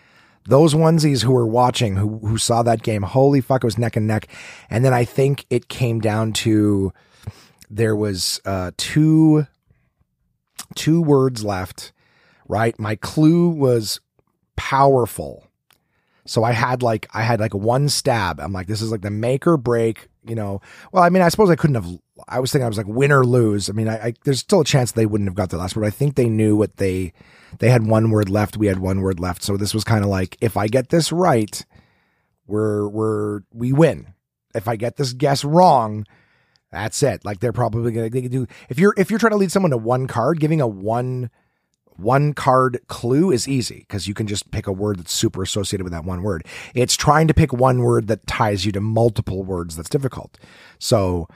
[0.49, 3.97] Those onesies who were watching, who who saw that game, holy fuck, it was neck
[3.97, 4.29] and neck.
[4.71, 6.93] And then I think it came down to
[7.71, 9.47] there was uh two
[10.75, 11.93] two words left
[12.49, 12.79] right?
[12.79, 14.01] My clue was
[14.57, 15.47] powerful.
[16.27, 18.41] So I had like I had like one stab.
[18.41, 20.61] I'm like, this is like the make or break, you know.
[20.93, 23.13] Well, I mean, I suppose I couldn't have I was thinking I was like win
[23.13, 23.69] or lose.
[23.69, 25.87] I mean, I, I there's still a chance they wouldn't have got the last word.
[25.87, 27.13] I think they knew what they
[27.59, 28.57] they had one word left.
[28.57, 29.43] We had one word left.
[29.43, 31.65] So this was kind of like, if I get this right,
[32.47, 34.15] we're we're we win.
[34.55, 36.07] If I get this guess wrong,
[36.71, 37.25] that's it.
[37.25, 39.79] Like they're probably gonna they do if you're if you're trying to lead someone to
[39.79, 41.31] one card, giving a one
[41.97, 45.83] one card clue is easy because you can just pick a word that's super associated
[45.83, 46.47] with that one word.
[46.75, 50.39] It's trying to pick one word that ties you to multiple words that's difficult.
[50.79, 51.27] So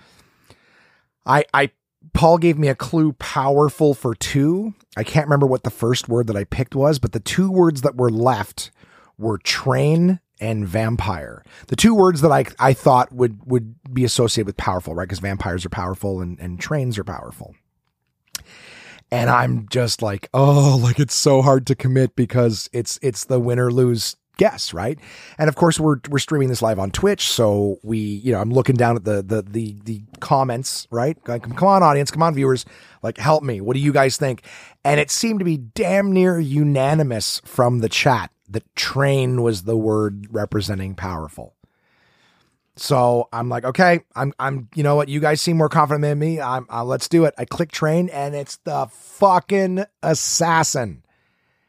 [1.27, 1.71] I I
[2.15, 4.75] Paul gave me a clue powerful for two.
[4.97, 7.83] I can't remember what the first word that I picked was, but the two words
[7.83, 8.71] that were left
[9.19, 11.45] were train and vampire.
[11.69, 15.05] The two words that I I thought would would be associated with powerful, right?
[15.05, 17.55] Because vampires are powerful and, and trains are powerful.
[19.11, 23.39] And I'm just like, oh, like it's so hard to commit because it's it's the
[23.39, 24.99] win or lose guess, right?
[25.39, 28.51] And of course, we're we're streaming this live on Twitch, so we, you know, I'm
[28.51, 31.23] looking down at the the the the comments, right?
[31.25, 32.65] Come on, audience, come on, viewers,
[33.03, 33.61] like, help me.
[33.61, 34.43] What do you guys think?
[34.85, 39.77] And it seemed to be damn near unanimous from the chat that train was the
[39.77, 41.55] word representing powerful.
[42.77, 45.09] So I'm like, okay, I'm, I'm, you know what?
[45.09, 46.41] You guys seem more confident than me.
[46.41, 47.35] I'm, uh, let's do it.
[47.37, 51.03] I click train and it's the fucking assassin.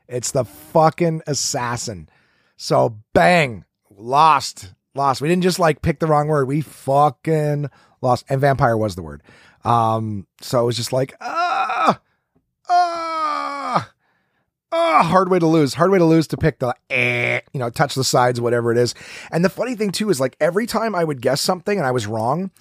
[0.07, 2.07] It's the fucking assassin.
[2.55, 5.21] So bang, lost, lost.
[5.21, 6.47] We didn't just like pick the wrong word.
[6.47, 7.69] We fucking
[8.01, 8.25] lost.
[8.29, 9.23] And vampire was the word.
[9.63, 11.99] Um, so it was just like, ah,
[12.69, 13.91] ah,
[14.71, 15.73] ah, hard way to lose.
[15.73, 18.77] Hard way to lose to pick the, eh, you know, touch the sides, whatever it
[18.77, 18.93] is.
[19.31, 21.91] And the funny thing too is like every time I would guess something and I
[21.91, 22.51] was wrong,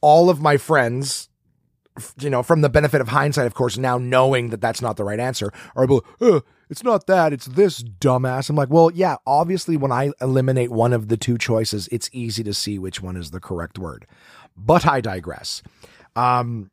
[0.00, 1.28] all of my friends,
[2.20, 5.04] you know, from the benefit of hindsight, of course, now knowing that that's not the
[5.04, 8.50] right answer, are able, uh, it's not that, it's this dumbass.
[8.50, 12.42] I'm like, well, yeah, obviously, when I eliminate one of the two choices, it's easy
[12.44, 14.06] to see which one is the correct word.
[14.56, 15.62] But I digress.
[16.16, 16.70] Um,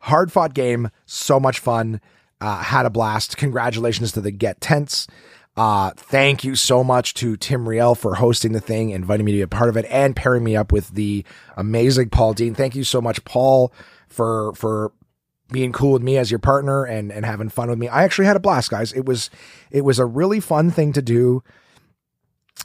[0.00, 2.00] hard fought game, so much fun.
[2.40, 3.36] Uh, had a blast.
[3.36, 5.06] Congratulations to the Get Tents.
[5.56, 9.38] Uh, thank you so much to Tim Riel for hosting the thing, inviting me to
[9.38, 11.24] be a part of it, and pairing me up with the
[11.56, 12.54] amazing Paul Dean.
[12.54, 13.72] Thank you so much, Paul,
[14.08, 14.92] for for
[15.52, 17.88] being cool with me as your partner and and having fun with me.
[17.88, 18.92] I actually had a blast, guys.
[18.92, 19.30] It was
[19.70, 21.42] it was a really fun thing to do.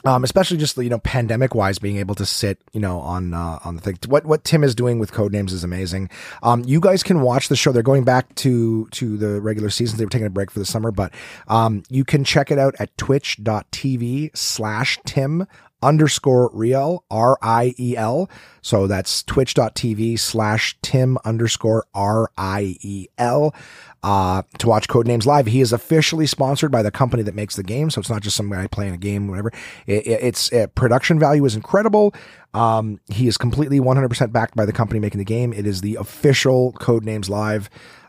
[0.04, 3.58] um, especially just you know pandemic wise, being able to sit you know on uh,
[3.64, 3.98] on the thing.
[4.06, 6.08] What what Tim is doing with Codenames is amazing.
[6.42, 7.72] Um, you guys can watch the show.
[7.72, 9.98] They're going back to to the regular seasons.
[9.98, 11.12] They were taking a break for the summer, but
[11.48, 15.46] um, you can check it out at twitch.tv slash Tim
[15.82, 18.28] underscore Riel, R I E L.
[18.62, 23.54] So that's twitch.tv slash Tim underscore R I E L.
[24.02, 25.46] Uh, to watch Codenames live.
[25.46, 27.90] He is officially sponsored by the company that makes the game.
[27.90, 29.50] So it's not just some guy playing a game, whatever.
[29.86, 32.14] It, it, it's uh, production value is incredible.
[32.54, 35.52] Um, he is completely 100% backed by the company making the game.
[35.52, 37.68] It is the official Codenames live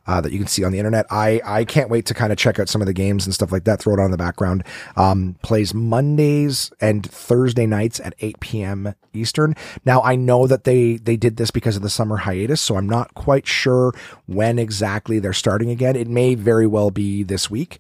[0.10, 1.06] uh, that you can see on the internet.
[1.12, 3.52] I, I can't wait to kind of check out some of the games and stuff
[3.52, 3.80] like that.
[3.80, 4.63] Throw it on in the background.
[4.98, 8.95] Um, plays Mondays and Thursday nights at 8 p.m.
[9.13, 9.56] Eastern.
[9.86, 12.89] Now I know that they they did this because of the summer hiatus, so I'm
[12.89, 13.93] not quite sure
[14.26, 15.95] when exactly they're starting again.
[15.95, 17.78] It may very well be this week.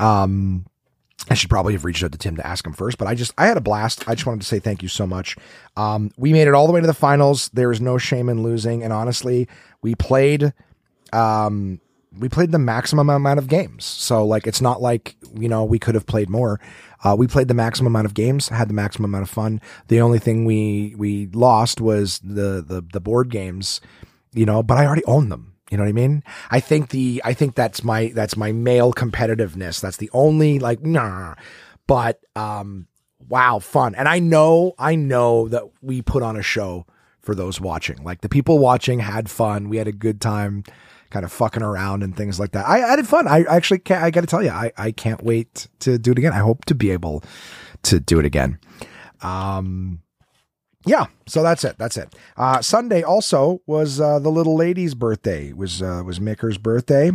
[0.00, 0.66] Um,
[1.30, 3.32] I should probably have reached out to Tim to ask him first, but I just
[3.38, 4.08] I had a blast.
[4.08, 5.36] I just wanted to say thank you so much.
[5.76, 7.48] Um, we made it all the way to the finals.
[7.54, 9.46] There is no shame in losing, and honestly,
[9.82, 10.52] we played
[11.14, 11.80] um,
[12.18, 13.84] we played the maximum amount of games.
[13.84, 16.60] So like it's not like, you know, we could have played more.
[17.02, 19.60] Uh, we played the maximum amount of games, had the maximum amount of fun.
[19.88, 23.80] The only thing we we lost was the the the board games,
[24.32, 25.54] you know, but I already own them.
[25.70, 26.22] You know what I mean?
[26.50, 29.80] I think the I think that's my that's my male competitiveness.
[29.80, 31.34] That's the only like nah.
[31.86, 32.86] But um
[33.28, 33.94] wow, fun.
[33.94, 36.86] And I know I know that we put on a show
[37.20, 38.02] for those watching.
[38.04, 39.68] Like the people watching had fun.
[39.68, 40.64] We had a good time
[41.14, 42.66] kind of fucking around and things like that.
[42.66, 43.28] I, I had fun.
[43.28, 46.18] I actually can't, I got to tell you, I, I can't wait to do it
[46.18, 46.32] again.
[46.32, 47.22] I hope to be able
[47.84, 48.58] to do it again.
[49.22, 50.00] Um,
[50.84, 51.78] yeah, so that's it.
[51.78, 52.12] That's it.
[52.36, 55.50] Uh, Sunday also was uh, the little lady's birthday.
[55.50, 57.12] It was uh, was Micker's birthday.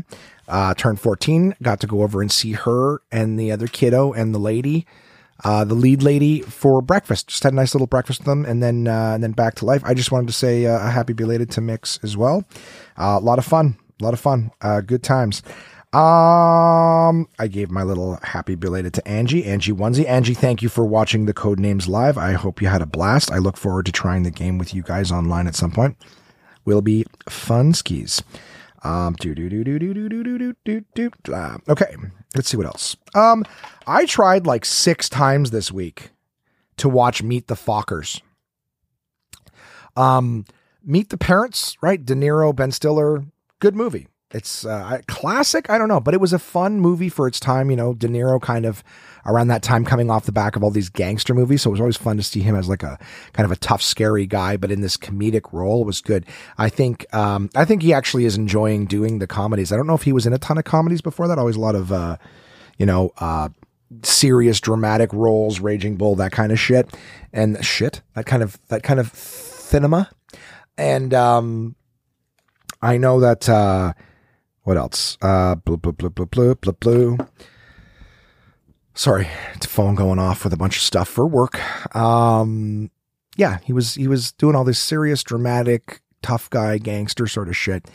[0.48, 1.54] Uh, turned fourteen.
[1.62, 4.88] Got to go over and see her and the other kiddo and the lady
[5.44, 7.28] uh, the lead lady for breakfast.
[7.28, 9.66] Just had a nice little breakfast with them, and then uh, and then back to
[9.66, 9.82] life.
[9.86, 12.44] I just wanted to say uh, a happy belated to Mix as well.
[12.98, 15.44] A lot of fun, a lot of fun, uh, good times.
[15.92, 20.08] Um, I gave my little happy belated to Angie, Angie Onesie.
[20.08, 22.16] Angie, thank you for watching the Codenames live.
[22.16, 23.32] I hope you had a blast.
[23.32, 25.98] I look forward to trying the game with you guys online at some point.
[26.64, 28.22] Will be fun skis.
[28.84, 31.58] Um, do do do do do do do do do do do.
[31.68, 31.96] Okay,
[32.36, 32.96] let's see what else.
[33.16, 33.44] Um,
[33.88, 36.12] I tried like six times this week
[36.78, 38.22] to watch Meet the Fockers.
[39.98, 40.46] Um,
[40.84, 42.04] Meet the Parents, right?
[42.04, 43.26] De Niro, Ben Stiller,
[43.60, 44.08] good movie.
[44.32, 45.72] It's uh, classic.
[45.72, 47.72] I don't know, but it was a fun movie for its time.
[47.72, 48.84] You know, De Niro kind of
[49.26, 51.64] around that time coming off the back of all these gangster movies.
[51.64, 53.00] So it was always fun to see him as like a
[53.34, 56.26] kind of a tough, scary guy, but in this comedic role was good.
[56.60, 59.72] I think, um, I think he actually is enjoying doing the comedies.
[59.72, 61.40] I don't know if he was in a ton of comedies before that.
[61.40, 62.18] Always a lot of, uh,
[62.78, 63.50] you know, uh,
[64.04, 66.96] serious dramatic roles, Raging Bull, that kind of shit,
[67.34, 70.10] and shit, that kind of that kind of cinema.
[70.78, 71.76] And um,
[72.82, 73.94] I know that uh,
[74.64, 75.18] what else?
[75.22, 77.18] Uh, blue, blue, blue, blue, blue, blue, blue.
[78.94, 81.60] Sorry, it's phone going off with a bunch of stuff for work.
[81.96, 82.92] Um,
[83.38, 87.56] yeah, he was he was doing all this serious, dramatic, tough guy, gangster sort of
[87.56, 87.90] shit.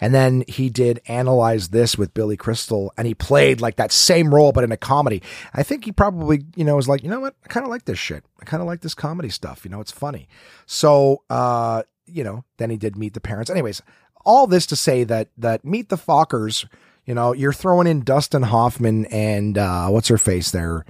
[0.00, 4.34] And then he did analyze this with Billy Crystal and he played like that same
[4.34, 5.22] role, but in a comedy.
[5.54, 7.34] I think he probably, you know, was like, you know what?
[7.44, 8.24] I kind of like this shit.
[8.40, 9.64] I kind of like this comedy stuff.
[9.64, 10.28] You know, it's funny.
[10.66, 13.50] So, uh, you know, then he did meet the parents.
[13.50, 13.82] Anyways,
[14.24, 16.66] all this to say that, that meet the Fockers,
[17.06, 20.84] you know, you're throwing in Dustin Hoffman and, uh, what's her face there?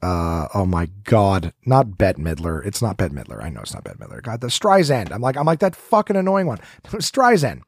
[0.00, 2.64] uh oh my god not Bette Midler.
[2.64, 3.42] It's not Bette Midler.
[3.42, 4.22] I know it's not Bette Midler.
[4.22, 5.10] God the Streisand.
[5.10, 6.58] I'm like I'm like that fucking annoying one.
[6.84, 7.62] Streisand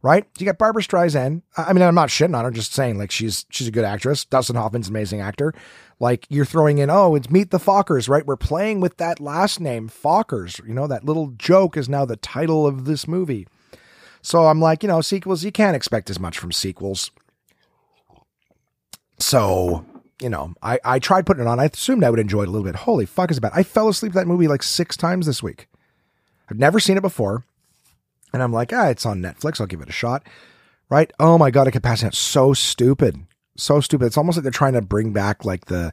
[0.00, 0.26] right?
[0.38, 1.42] You got Barbra Streisand.
[1.56, 4.24] I mean I'm not shitting on her just saying like she's she's a good actress.
[4.24, 5.52] Dustin Hoffman's an amazing actor.
[5.98, 8.26] Like you're throwing in oh it's Meet the Fockers right?
[8.26, 10.64] We're playing with that last name Fockers.
[10.64, 13.48] You know that little joke is now the title of this movie
[14.22, 17.10] so I'm like you know sequels you can't expect as much from sequels
[19.18, 19.84] so
[20.22, 21.58] you know, I, I tried putting it on.
[21.58, 22.76] I assumed I would enjoy it a little bit.
[22.76, 23.50] Holy fuck is bad.
[23.54, 25.68] I fell asleep that movie like six times this week.
[26.48, 27.44] I've never seen it before.
[28.32, 29.60] And I'm like, ah, it's on Netflix.
[29.60, 30.22] I'll give it a shot.
[30.88, 31.12] Right?
[31.18, 32.14] Oh my God, I kept passing out.
[32.14, 33.26] So stupid.
[33.56, 34.06] So stupid.
[34.06, 35.92] It's almost like they're trying to bring back like the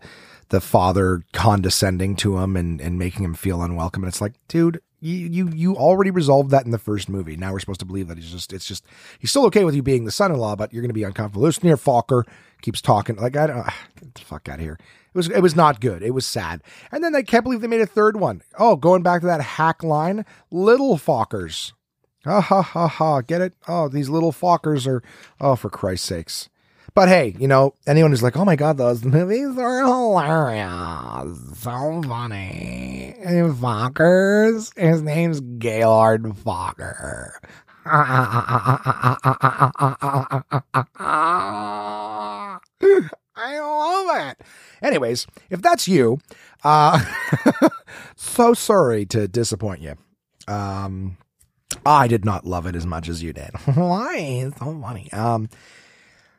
[0.50, 4.04] the father condescending to him and, and making him feel unwelcome.
[4.04, 7.38] And it's like, dude, you, you you already resolved that in the first movie.
[7.38, 8.86] Now we're supposed to believe that he's just it's just
[9.20, 11.50] he's still okay with you being the son-in-law, but you're going to be uncomfortable.
[11.50, 12.24] Here, Focker
[12.62, 13.66] keeps talking like I don't
[14.00, 14.78] get the fuck out of here.
[15.14, 16.04] It was it was not good.
[16.04, 16.62] It was sad.
[16.92, 18.42] And then they can't believe they made a third one.
[18.58, 21.74] Oh, going back to that hack line, little Fockers.
[22.26, 23.22] Ha ha ha ha.
[23.22, 23.54] Get it?
[23.68, 25.02] Oh, these little Fockers are.
[25.40, 26.50] Oh, for Christ's sakes.
[26.94, 31.38] But hey, you know, anyone who's like, oh my God, those movies are hilarious.
[31.60, 33.16] So funny.
[33.24, 37.32] And Fockers, his name's Gaylord Focker.
[37.86, 38.80] I
[43.60, 44.42] love it.
[44.82, 46.20] Anyways, if that's you,
[46.64, 47.04] uh,
[48.16, 49.96] so sorry to disappoint you.
[50.48, 51.18] Um,
[51.86, 53.52] I did not love it as much as you did.
[53.76, 54.50] Why?
[54.58, 55.12] So funny.
[55.14, 55.50] Um,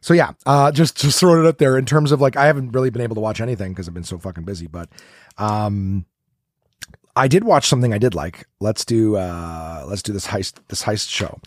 [0.00, 2.72] so yeah, uh, just just throwing it up there in terms of like I haven't
[2.72, 4.88] really been able to watch anything because I've been so fucking busy, but
[5.36, 6.06] um,
[7.14, 8.46] I did watch something I did like.
[8.60, 11.38] Let's do uh, let's do this heist this heist show.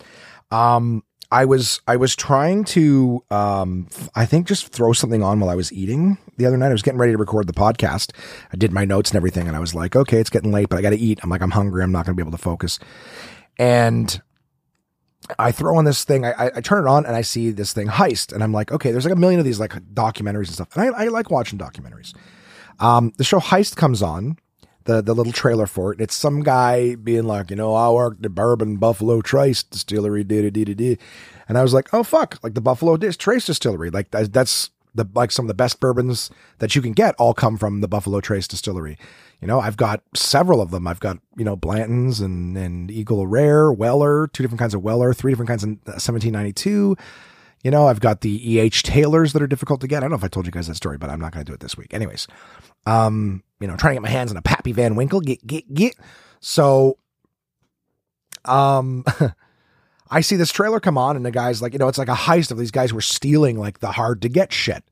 [0.52, 5.50] Um, I was I was trying to um, I think just throw something on while
[5.50, 6.70] I was eating the other night.
[6.70, 8.12] I was getting ready to record the podcast.
[8.54, 10.78] I did my notes and everything, and I was like, okay, it's getting late, but
[10.78, 11.20] I got to eat.
[11.24, 11.82] I'm like, I'm hungry.
[11.82, 12.78] I'm not going to be able to focus.
[13.58, 14.22] And
[15.40, 16.26] I throw on this thing.
[16.26, 18.92] I, I, turn it on and I see this thing heist, and I'm like, okay,
[18.92, 21.58] there's like a million of these like documentaries and stuff, and I, I like watching
[21.60, 22.14] documentaries.
[22.80, 24.38] Um, the show Heist comes on,
[24.86, 26.02] the the little trailer for it.
[26.02, 30.54] It's some guy being like, you know, I worked the Bourbon Buffalo Trace Distillery, did
[30.54, 31.00] did did,
[31.48, 35.32] and I was like, oh fuck, like the Buffalo Trace Distillery, like that's the like
[35.32, 36.30] some of the best bourbons
[36.60, 38.98] that you can get all come from the Buffalo Trace Distillery.
[39.42, 40.88] You know, I've got several of them.
[40.88, 45.14] I've got, you know, Blanton's and, and Eagle Rare, Weller, two different kinds of Weller,
[45.14, 46.96] three different kinds of 1792.
[47.64, 48.84] You know, I've got the E.H.
[48.84, 49.98] Taylors that are difficult to get.
[49.98, 51.50] I don't know if I told you guys that story, but I'm not going to
[51.50, 51.94] do it this week.
[51.94, 52.28] Anyways,
[52.86, 55.22] um, you know, trying to get my hands on a Pappy Van Winkle.
[55.22, 55.96] Get, get, get.
[56.40, 56.98] So,
[58.46, 59.04] um,
[60.14, 62.14] I see this trailer come on and the guy's like, you know, it's like a
[62.14, 64.84] heist of these guys were stealing like the hard to get shit.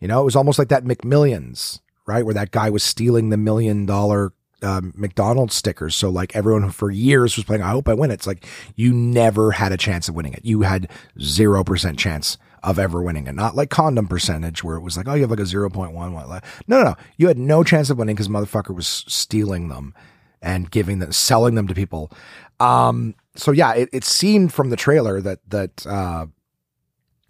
[0.00, 2.24] You know, it was almost like that McMillions right?
[2.24, 5.94] Where that guy was stealing the million dollar um, McDonald's stickers.
[5.94, 8.10] So like everyone for years was playing, I hope I win.
[8.10, 10.44] It's like you never had a chance of winning it.
[10.44, 13.34] You had 0% chance of ever winning it.
[13.34, 15.92] Not like condom percentage where it was like, oh, you have like a 0.1.
[15.92, 16.96] No, no, no.
[17.18, 19.94] You had no chance of winning because motherfucker was stealing them
[20.40, 22.10] and giving them, selling them to people.
[22.58, 26.26] Um, so yeah, it, it seemed from the trailer that, that, uh,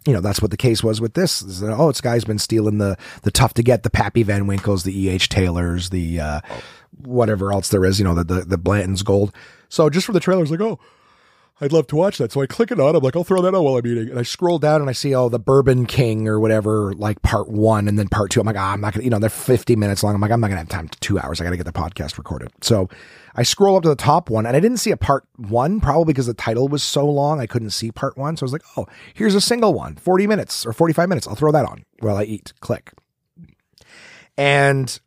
[0.05, 1.61] you know, that's what the case was with this.
[1.61, 4.97] oh, this guy's been stealing the the tough to get, the Pappy Van Winkles, the
[4.97, 5.09] E.
[5.09, 5.29] H.
[5.29, 6.41] Taylors, the uh,
[6.97, 9.33] whatever else there is, you know, the the, the Blanton's Gold.
[9.67, 10.79] So just from the trailer, I was like, oh,
[11.61, 12.31] I'd love to watch that.
[12.31, 12.95] So I click it on.
[12.95, 14.09] I'm like, I'll throw that on while I'm eating.
[14.09, 17.49] And I scroll down and I see, oh, the Bourbon King or whatever, like part
[17.49, 18.39] one and then part two.
[18.39, 20.15] I'm like, ah, I'm not gonna, you know, they're 50 minutes long.
[20.15, 21.41] I'm like, I'm not gonna have time to two hours.
[21.41, 22.51] I got to get the podcast recorded.
[22.61, 22.89] So
[23.35, 26.13] I scroll up to the top one and I didn't see a part one, probably
[26.13, 27.39] because the title was so long.
[27.39, 28.37] I couldn't see part one.
[28.37, 31.27] So I was like, oh, here's a single one, 40 minutes or 45 minutes.
[31.27, 32.53] I'll throw that on while I eat.
[32.59, 32.91] Click.
[34.37, 34.99] And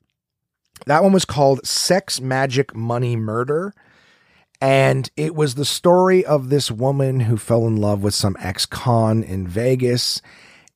[0.87, 3.73] that one was called Sex Magic Money Murder.
[4.61, 8.64] And it was the story of this woman who fell in love with some ex
[8.64, 10.23] con in Vegas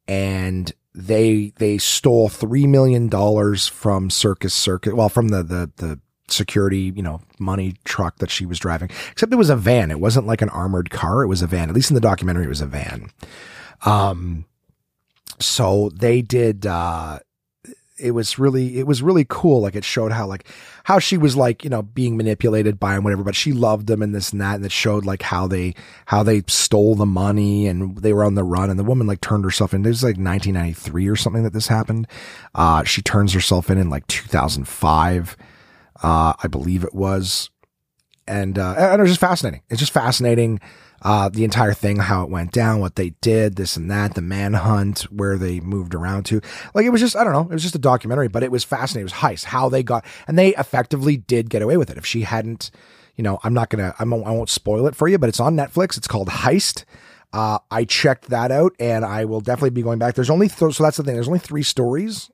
[0.08, 6.00] and they they stole three million dollars from Circus Circuit, well, from the the the
[6.28, 8.90] security, you know, money truck that she was driving.
[9.12, 9.90] Except it was a van.
[9.90, 11.22] It wasn't like an armored car.
[11.22, 11.68] It was a van.
[11.68, 13.10] At least in the documentary, it was a van.
[13.84, 14.46] Um,
[15.38, 17.20] so they did, uh,
[17.98, 19.62] it was really, it was really cool.
[19.62, 20.46] Like it showed how, like,
[20.84, 24.02] how she was like, you know, being manipulated by him, whatever, but she loved them
[24.02, 24.56] and this and that.
[24.56, 25.74] And it showed like how they,
[26.06, 28.68] how they stole the money and they were on the run.
[28.68, 29.84] And the woman like turned herself in.
[29.84, 32.06] It was like 1993 or something that this happened.
[32.54, 35.36] Uh, she turns herself in in like 2005
[36.02, 37.50] uh, I believe it was.
[38.28, 39.62] And, uh, and it was just fascinating.
[39.68, 40.60] It's just fascinating.
[41.02, 44.22] Uh, the entire thing, how it went down, what they did, this and that, the
[44.22, 46.40] manhunt, where they moved around to.
[46.74, 48.64] Like, it was just, I don't know, it was just a documentary, but it was
[48.64, 49.02] fascinating.
[49.02, 51.98] It was heist, how they got, and they effectively did get away with it.
[51.98, 52.70] If she hadn't,
[53.14, 55.54] you know, I'm not gonna, I'm, I won't spoil it for you, but it's on
[55.54, 55.96] Netflix.
[55.98, 56.84] It's called Heist.
[57.32, 60.14] Uh, I checked that out and I will definitely be going back.
[60.14, 61.14] There's only, th- so that's the thing.
[61.14, 62.30] There's only three stories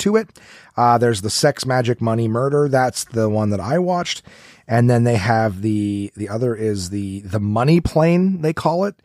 [0.00, 0.38] to it.
[0.76, 2.68] Uh, there's the Sex Magic Money Murder.
[2.68, 4.22] That's the one that I watched.
[4.68, 9.00] And then they have the the other is the the Money Plane they call it.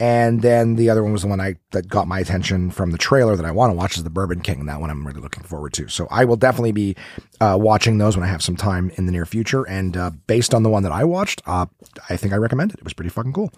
[0.00, 2.98] And then the other one was the one I that got my attention from the
[2.98, 4.66] trailer that I want to watch is the Bourbon King.
[4.66, 5.88] That one I'm really looking forward to.
[5.88, 6.94] So I will definitely be
[7.40, 9.66] uh, watching those when I have some time in the near future.
[9.66, 11.66] And uh, based on the one that I watched, uh,
[12.08, 12.78] I think I recommend it.
[12.78, 13.50] It was pretty fucking cool.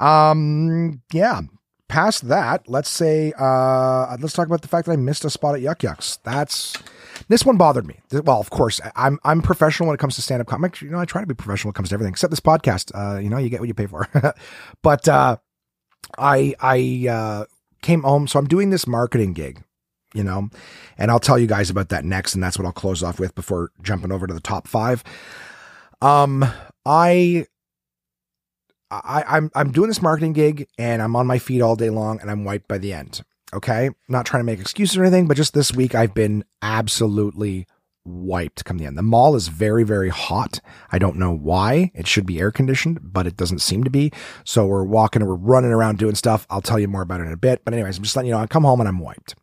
[0.00, 1.40] Um, yeah,
[1.90, 5.56] past that, let's say, uh, let's talk about the fact that I missed a spot
[5.56, 6.18] at Yuk Yuk's.
[6.22, 6.74] That's
[7.28, 8.00] this one bothered me.
[8.12, 10.80] Well, of course, I'm I'm professional when it comes to stand up comics.
[10.80, 12.92] You know, I try to be professional when it comes to everything, except this podcast.
[12.94, 14.08] Uh, you know, you get what you pay for.
[14.82, 15.36] but uh,
[16.16, 17.44] I I uh,
[17.82, 19.62] came home, so I'm doing this marketing gig.
[20.14, 20.48] You know,
[20.98, 23.34] and I'll tell you guys about that next, and that's what I'll close off with
[23.34, 25.04] before jumping over to the top five.
[26.02, 26.44] Um,
[26.84, 27.46] I
[28.90, 32.20] I, I'm I'm doing this marketing gig and I'm on my feet all day long
[32.20, 33.22] and I'm wiped by the end.
[33.52, 33.90] Okay.
[34.08, 37.66] Not trying to make excuses or anything, but just this week I've been absolutely
[38.04, 38.96] wiped come the end.
[38.96, 40.60] The mall is very, very hot.
[40.90, 41.90] I don't know why.
[41.94, 44.12] It should be air conditioned, but it doesn't seem to be.
[44.44, 46.46] So we're walking, we're running around doing stuff.
[46.50, 47.64] I'll tell you more about it in a bit.
[47.64, 49.34] But anyways, I'm just letting you know, I come home and I'm wiped.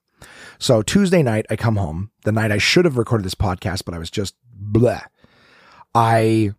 [0.59, 3.93] So Tuesday night, I come home, the night I should have recorded this podcast, but
[3.93, 5.03] I was just bleh.
[5.93, 6.51] I,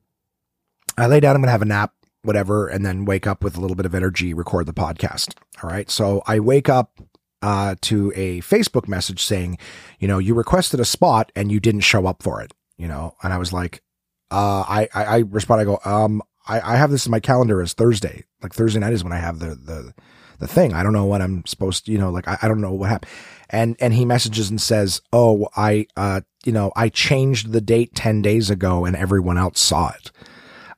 [0.96, 1.92] I lay down, I'm to have a nap,
[2.22, 5.34] whatever, and then wake up with a little bit of energy, record the podcast.
[5.62, 5.90] All right.
[5.90, 7.00] So I wake up
[7.42, 9.58] uh, to a Facebook message saying,
[9.98, 13.14] you know, you requested a spot and you didn't show up for it, you know,
[13.22, 13.82] and I was like,
[14.30, 17.62] uh, I, I, I respond, I go, um, I, I have this in my calendar
[17.62, 18.24] as Thursday.
[18.42, 19.94] Like Thursday night is when I have the, the,
[20.38, 20.72] the thing.
[20.72, 22.90] I don't know what I'm supposed to, you know, like I, I don't know what
[22.90, 23.10] happened.
[23.50, 27.94] And, and he messages and says, Oh, I, uh, you know, I changed the date
[27.94, 30.10] 10 days ago and everyone else saw it.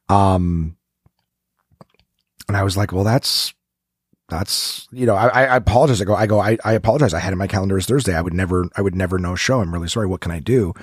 [0.08, 0.76] Um,
[2.50, 3.54] and I was like, well, that's
[4.28, 6.00] that's you know I, I apologize.
[6.02, 7.14] I go I go I, I apologize.
[7.14, 8.14] I had in my calendar as Thursday.
[8.14, 9.60] I would never I would never know show.
[9.60, 10.08] I'm really sorry.
[10.08, 10.74] What can I do?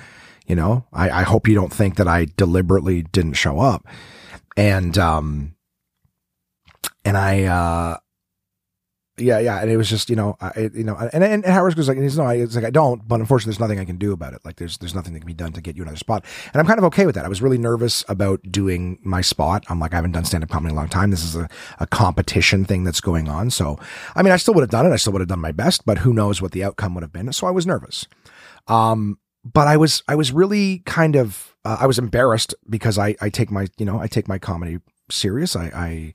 [0.46, 3.86] You know I, I hope you don't think that I deliberately didn't show up.
[4.56, 5.56] And um
[7.04, 7.96] and I uh
[9.20, 11.88] yeah, yeah, and it was just you know, I, you know, and and, Howard was
[11.88, 14.12] like, he's no, I, it's like I don't, but unfortunately, there's nothing I can do
[14.12, 14.40] about it.
[14.44, 16.66] Like there's there's nothing that can be done to get you another spot, and I'm
[16.66, 17.24] kind of okay with that.
[17.24, 19.64] I was really nervous about doing my spot.
[19.68, 21.10] I'm like, I haven't done stand up comedy in a long time.
[21.10, 21.48] This is a,
[21.80, 23.78] a competition thing that's going on, so
[24.14, 24.90] I mean, I still would have done it.
[24.90, 27.12] I still would have done my best, but who knows what the outcome would have
[27.12, 27.32] been.
[27.32, 28.06] So I was nervous.
[28.66, 33.14] Um, but I was I was really kind of uh, I was embarrassed because I
[33.20, 34.78] I take my you know I take my comedy
[35.10, 35.56] serious.
[35.56, 36.14] I I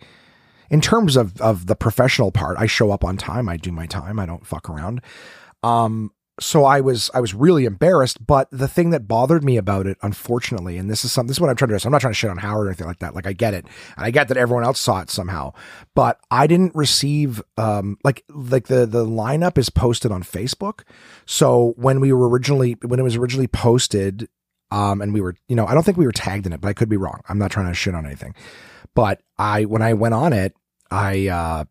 [0.73, 3.47] in terms of of the professional part, I show up on time.
[3.47, 4.19] I do my time.
[4.19, 5.01] I don't fuck around.
[5.61, 8.25] Um, so I was I was really embarrassed.
[8.25, 11.41] But the thing that bothered me about it, unfortunately, and this is something this is
[11.41, 11.85] what I'm trying to do.
[11.85, 13.13] I'm not trying to shit on Howard or anything like that.
[13.13, 15.53] Like I get it, and I get that everyone else saw it somehow,
[15.93, 20.81] but I didn't receive um like like the the lineup is posted on Facebook.
[21.27, 24.27] So when we were originally when it was originally posted,
[24.71, 26.69] um, and we were you know I don't think we were tagged in it, but
[26.69, 27.21] I could be wrong.
[27.29, 28.33] I'm not trying to shit on anything.
[28.95, 30.55] But I, when I went on it,
[30.93, 31.65] I, uh,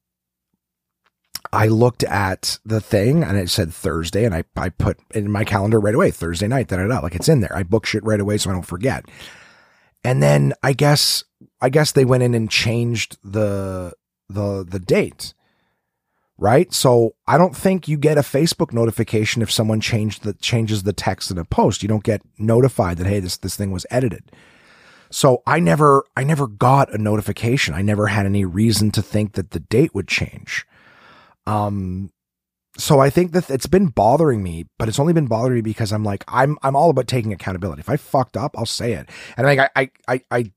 [1.52, 5.44] I looked at the thing and it said Thursday and I, I put in my
[5.44, 7.54] calendar right away, Thursday night, da, da, da, like it's in there.
[7.54, 9.04] I book shit right away so I don't forget.
[10.02, 11.22] And then I guess,
[11.60, 13.92] I guess they went in and changed the,
[14.28, 15.34] the, the date.
[16.38, 16.72] Right.
[16.72, 20.92] So I don't think you get a Facebook notification if someone changed the, changes the
[20.92, 21.82] text in a post.
[21.82, 24.32] You don't get notified that, Hey, this, this thing was edited.
[25.12, 27.74] So I never, I never got a notification.
[27.74, 30.66] I never had any reason to think that the date would change.
[31.46, 32.10] Um,
[32.78, 35.92] so I think that it's been bothering me, but it's only been bothering me because
[35.92, 37.80] I'm like, I'm, I'm all about taking accountability.
[37.80, 39.10] If I fucked up, I'll say it.
[39.36, 40.52] And I, I, I, I,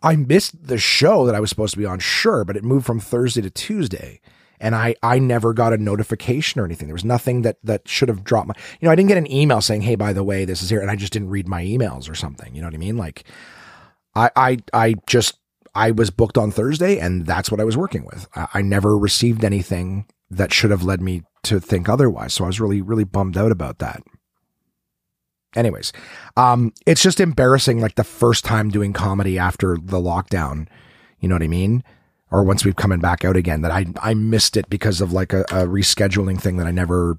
[0.00, 2.86] I missed the show that I was supposed to be on, sure, but it moved
[2.86, 4.20] from Thursday to Tuesday
[4.60, 6.88] and I I never got a notification or anything.
[6.88, 9.30] There was nothing that that should have dropped my you know I didn't get an
[9.30, 11.64] email saying hey by the way this is here and I just didn't read my
[11.64, 12.54] emails or something.
[12.54, 12.96] You know what I mean?
[12.96, 13.24] Like
[14.18, 15.38] I, I, I just,
[15.74, 18.26] I was booked on Thursday and that's what I was working with.
[18.34, 22.34] I, I never received anything that should have led me to think otherwise.
[22.34, 24.02] So I was really, really bummed out about that.
[25.56, 25.92] Anyways,
[26.36, 30.68] um, it's just embarrassing, like the first time doing comedy after the lockdown.
[31.20, 31.82] You know what I mean?
[32.30, 35.32] Or once we've coming back out again, that I I missed it because of like
[35.32, 37.18] a, a rescheduling thing that I never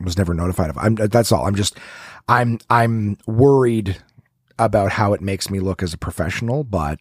[0.00, 0.78] was never notified of.
[0.78, 1.46] I'm that's all.
[1.46, 1.76] I'm just
[2.28, 3.96] I'm I'm worried
[4.58, 6.98] about how it makes me look as a professional, but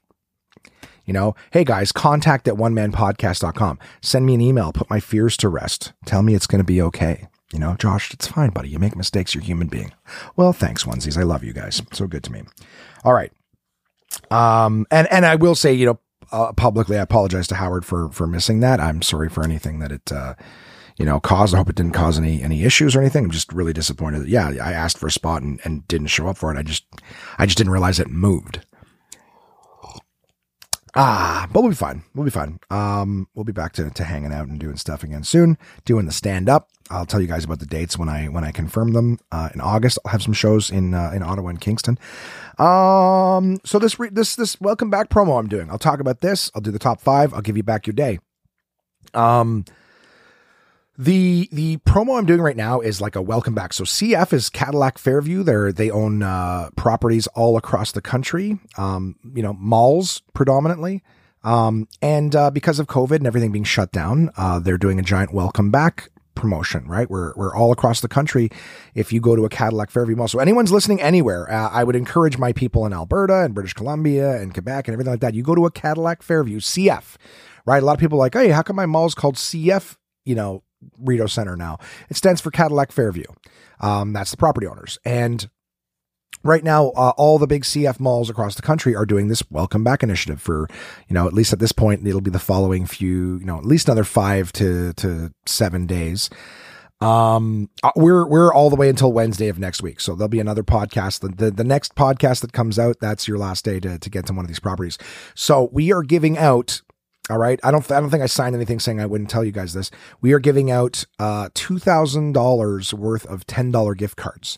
[1.05, 3.79] you know, hey guys, contact at one man onemanpodcast.com.
[4.01, 5.93] Send me an email, put my fears to rest.
[6.05, 7.27] Tell me it's going to be okay.
[7.53, 8.67] You know, Josh, it's fine, buddy.
[8.67, 9.33] You make mistakes.
[9.33, 9.93] You're human being.
[10.35, 11.17] Well, thanks, onesies.
[11.17, 11.81] I love you guys.
[11.93, 12.43] So good to me.
[13.05, 13.31] All right.
[14.29, 15.99] Um, and, and I will say, you know,
[16.33, 18.81] uh, publicly, I apologize to Howard for, for missing that.
[18.81, 20.33] I'm sorry for anything that it, uh,
[20.97, 21.53] you know, caused.
[21.53, 23.25] I hope it didn't cause any any issues or anything.
[23.25, 26.27] I'm just really disappointed that yeah, I asked for a spot and, and didn't show
[26.27, 26.57] up for it.
[26.57, 26.85] I just
[27.37, 28.65] I just didn't realize it moved.
[30.99, 32.03] Ah, but we'll be fine.
[32.15, 32.59] We'll be fine.
[32.71, 35.55] Um, we'll be back to, to hanging out and doing stuff again soon.
[35.85, 36.69] Doing the stand up.
[36.89, 39.19] I'll tell you guys about the dates when I when I confirm them.
[39.31, 41.99] Uh, in August, I'll have some shows in uh, in Ottawa and Kingston.
[42.57, 45.69] Um, so this re- this this welcome back promo I'm doing.
[45.69, 46.49] I'll talk about this.
[46.55, 47.31] I'll do the top five.
[47.31, 48.17] I'll give you back your day.
[49.13, 49.65] Um,
[50.97, 53.73] the the promo I'm doing right now is like a welcome back.
[53.73, 55.43] So CF is Cadillac Fairview.
[55.43, 58.59] They're they own uh, properties all across the country.
[58.77, 61.03] Um, you know, malls predominantly.
[61.43, 65.03] Um, and uh, because of COVID and everything being shut down, uh, they're doing a
[65.03, 66.87] giant welcome back promotion.
[66.87, 68.49] Right, we're we're all across the country.
[68.95, 71.95] If you go to a Cadillac Fairview mall, so anyone's listening anywhere, uh, I would
[71.95, 75.35] encourage my people in Alberta and British Columbia and Quebec and everything like that.
[75.35, 77.17] You go to a Cadillac Fairview CF.
[77.67, 79.97] Right, a lot of people are like, hey, how come my mall's called CF?
[80.23, 80.63] You know,
[80.99, 81.77] Rideau Center now.
[82.09, 83.25] It stands for Cadillac Fairview.
[83.79, 84.97] Um, that's the property owners.
[85.05, 85.49] And
[86.43, 89.83] right now, uh, all the big CF malls across the country are doing this welcome
[89.83, 90.67] back initiative for,
[91.07, 93.65] you know, at least at this point, it'll be the following few, you know, at
[93.65, 96.29] least another five to, to seven days.
[96.99, 99.99] Um, uh, we're, we're all the way until Wednesday of next week.
[100.01, 101.19] So there'll be another podcast.
[101.19, 104.25] The, the, the next podcast that comes out, that's your last day to, to get
[104.27, 104.97] to one of these properties.
[105.35, 106.81] So we are giving out
[107.29, 107.59] all right.
[107.63, 107.89] I don't.
[107.91, 109.91] I don't think I signed anything saying I wouldn't tell you guys this.
[110.21, 114.57] We are giving out uh, two thousand dollars worth of ten dollar gift cards.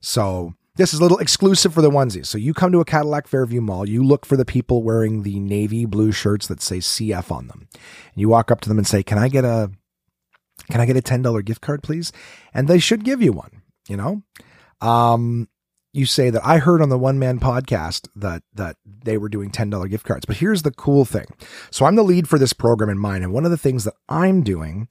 [0.00, 2.26] So this is a little exclusive for the onesies.
[2.26, 5.38] So you come to a Cadillac Fairview Mall, you look for the people wearing the
[5.38, 7.68] navy blue shirts that say CF on them.
[7.72, 9.70] And you walk up to them and say, "Can I get a
[10.70, 12.12] can I get a $10 gift card, please?"
[12.52, 14.22] And they should give you one, you know?
[14.80, 15.48] Um
[15.98, 19.50] you say that I heard on the one man podcast that that they were doing
[19.50, 20.24] $10 gift cards.
[20.24, 21.26] But here's the cool thing.
[21.70, 23.94] So I'm the lead for this program in mine and one of the things that
[24.08, 24.88] I'm doing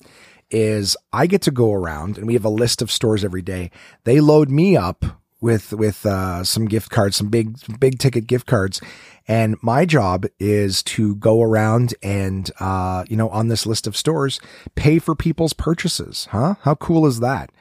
[0.50, 3.72] is I get to go around and we have a list of stores every day.
[4.04, 5.04] They load me up
[5.40, 8.82] with with uh, some gift cards, some big big ticket gift cards,
[9.28, 13.96] and my job is to go around and uh, you know on this list of
[13.96, 14.40] stores
[14.76, 16.28] pay for people's purchases.
[16.32, 16.56] Huh?
[16.62, 17.52] How cool is that?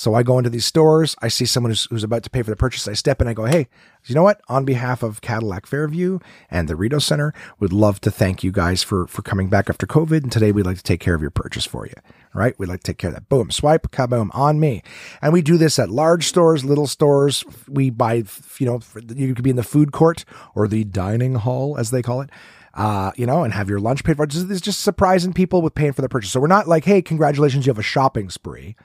[0.00, 2.48] So I go into these stores, I see someone who's, who's about to pay for
[2.48, 2.88] the purchase.
[2.88, 3.68] I step in, I go, Hey,
[4.06, 4.40] you know what?
[4.48, 6.20] On behalf of Cadillac Fairview
[6.50, 9.86] and the Rideau Center, would love to thank you guys for, for coming back after
[9.86, 10.22] COVID.
[10.22, 11.92] And today we'd like to take care of your purchase for you.
[12.32, 12.58] Right?
[12.58, 13.28] We'd like to take care of that.
[13.28, 14.82] Boom, swipe, kaboom, on me.
[15.20, 17.44] And we do this at large stores, little stores.
[17.68, 18.24] We buy,
[18.58, 18.80] you know,
[19.14, 20.24] you could be in the food court
[20.54, 22.30] or the dining hall, as they call it
[22.72, 24.24] uh, you know, and have your lunch paid for.
[24.24, 26.30] It's just surprising people with paying for the purchase.
[26.30, 28.76] So we're not like, hey, congratulations, you have a shopping spree.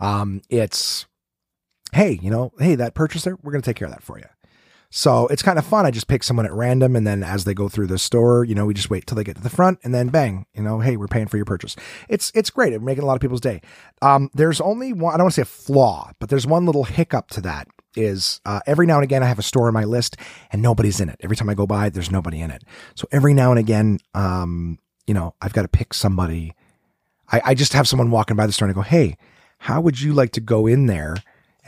[0.00, 1.06] Um, it's,
[1.92, 4.26] hey, you know, hey, that purchaser, we're going to take care of that for you.
[4.90, 5.84] So it's kind of fun.
[5.84, 8.54] I just pick someone at random, and then as they go through the store, you
[8.54, 10.80] know, we just wait till they get to the front, and then bang, you know,
[10.80, 11.76] hey, we're paying for your purchase.
[12.08, 12.72] It's it's great.
[12.72, 13.60] It's making a lot of people's day.
[14.00, 15.12] Um, there's only one.
[15.12, 17.68] I don't want to say a flaw, but there's one little hiccup to that.
[17.96, 20.18] Is uh, every now and again I have a store on my list
[20.52, 21.16] and nobody's in it.
[21.22, 22.62] Every time I go by, there's nobody in it.
[22.94, 26.54] So every now and again, um, you know, I've got to pick somebody.
[27.32, 29.16] I, I just have someone walking by the store and I go, hey
[29.58, 31.16] how would you like to go in there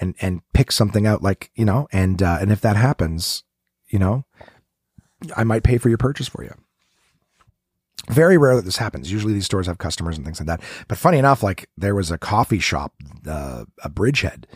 [0.01, 1.23] and and pick something out?
[1.23, 3.45] Like you know and uh, and if that happens
[3.89, 4.25] you know
[5.37, 6.55] i might pay for your purchase for you.
[8.09, 9.13] Very rare that this happens.
[9.13, 10.63] Usually these stores have customers and things like that.
[10.87, 12.95] But funny enough like there was a coffee shop
[13.27, 14.47] uh, a bridgehead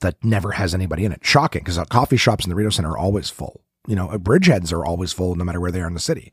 [0.00, 1.20] that never has anybody in it.
[1.22, 4.84] Shocking because coffee shops in the Rideau Center are always full you know, bridgeheads are
[4.84, 6.32] always full no matter where they are in the city.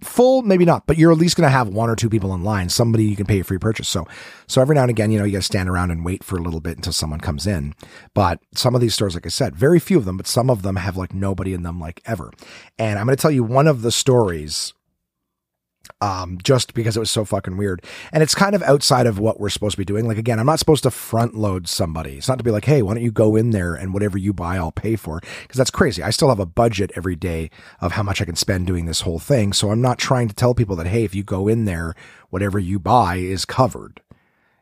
[0.00, 2.42] Full, maybe not, but you're at least going to have one or two people in
[2.42, 3.88] line, somebody you can pay a free purchase.
[3.88, 4.06] So,
[4.48, 6.36] so every now and again, you know, you got to stand around and wait for
[6.36, 7.74] a little bit until someone comes in.
[8.14, 10.62] But some of these stores, like I said, very few of them, but some of
[10.62, 12.32] them have like nobody in them like ever.
[12.78, 14.74] And I'm going to tell you one of the stories
[16.00, 17.84] um, just because it was so fucking weird.
[18.12, 20.06] And it's kind of outside of what we're supposed to be doing.
[20.06, 22.16] Like, again, I'm not supposed to front load somebody.
[22.16, 24.32] It's not to be like, hey, why don't you go in there and whatever you
[24.32, 25.20] buy, I'll pay for.
[25.42, 26.02] Because that's crazy.
[26.02, 29.02] I still have a budget every day of how much I can spend doing this
[29.02, 29.52] whole thing.
[29.52, 31.94] So I'm not trying to tell people that, hey, if you go in there,
[32.30, 34.00] whatever you buy is covered.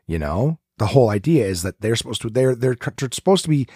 [0.05, 3.49] You know, the whole idea is that they're supposed to, they're, they're, they're supposed to
[3.49, 3.67] be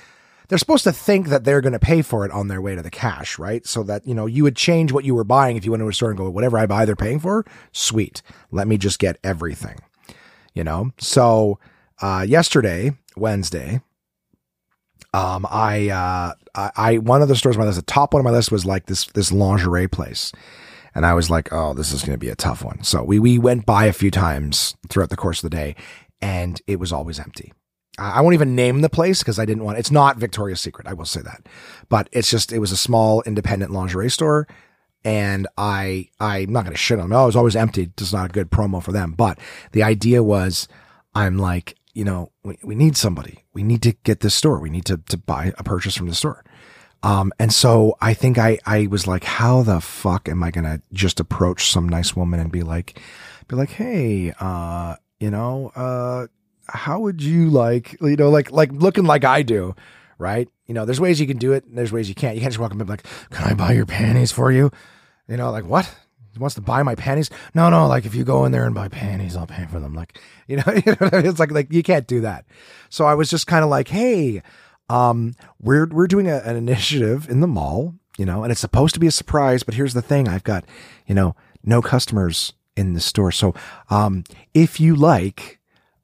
[0.52, 2.82] they're supposed to think that they're going to pay for it on their way to
[2.82, 3.66] the cash, right?
[3.66, 5.88] So that, you know, you would change what you were buying if you went to
[5.88, 7.46] a store and go, whatever I buy, they're paying for.
[7.72, 8.22] Sweet.
[8.52, 9.78] Let me just get everything,
[10.54, 10.92] you know?
[10.98, 11.58] So,
[12.02, 13.80] uh, yesterday, Wednesday,
[15.14, 18.20] um, I, uh, I, I, one of the stores on my list, the top one
[18.20, 20.34] on my list was like this, this lingerie place.
[20.94, 22.84] And I was like, oh, this is going to be a tough one.
[22.84, 25.78] So we, we went by a few times throughout the course of the day
[26.22, 27.54] and it was always empty.
[27.98, 29.78] I won't even name the place because I didn't want.
[29.78, 30.88] It's not Victoria's Secret.
[30.88, 31.46] I will say that,
[31.90, 34.48] but it's just it was a small independent lingerie store,
[35.04, 37.20] and I I'm not going to shit on them.
[37.20, 37.92] It was always empty.
[37.98, 39.12] It's not a good promo for them.
[39.12, 39.40] But
[39.74, 40.68] the idea was,
[41.14, 43.44] I'm like, you know, we, we need somebody.
[43.54, 44.60] We need to get this store.
[44.60, 46.46] We need to to buy a purchase from the store.
[47.04, 50.66] Um, and so I think I I was like, how the fuck am I going
[50.66, 53.00] to just approach some nice woman and be like,
[53.48, 56.28] be like, hey, uh, you know, uh
[56.68, 59.76] how would you like, you know, like, like looking like I do,
[60.18, 60.48] right?
[60.68, 62.36] You know, there's ways you can do it and there's ways you can't.
[62.36, 64.72] You can't just walk up and be like, can I buy your panties for you?
[65.28, 65.94] You know, like what?
[66.34, 67.30] He wants to buy my panties?
[67.54, 69.94] No, no, like if you go in there and buy panties, I'll pay for them.
[69.94, 72.46] Like, you know, it's like, like you can't do that.
[72.90, 74.42] So I was just kind of like, hey,
[74.90, 78.94] um, we're, we're doing a, an initiative in the mall, you know, and it's supposed
[78.94, 80.28] to be a surprise, but here's the thing.
[80.28, 80.66] I've got,
[81.08, 83.32] you know, no customers in the store.
[83.32, 83.54] So,
[83.90, 85.61] um, if you like,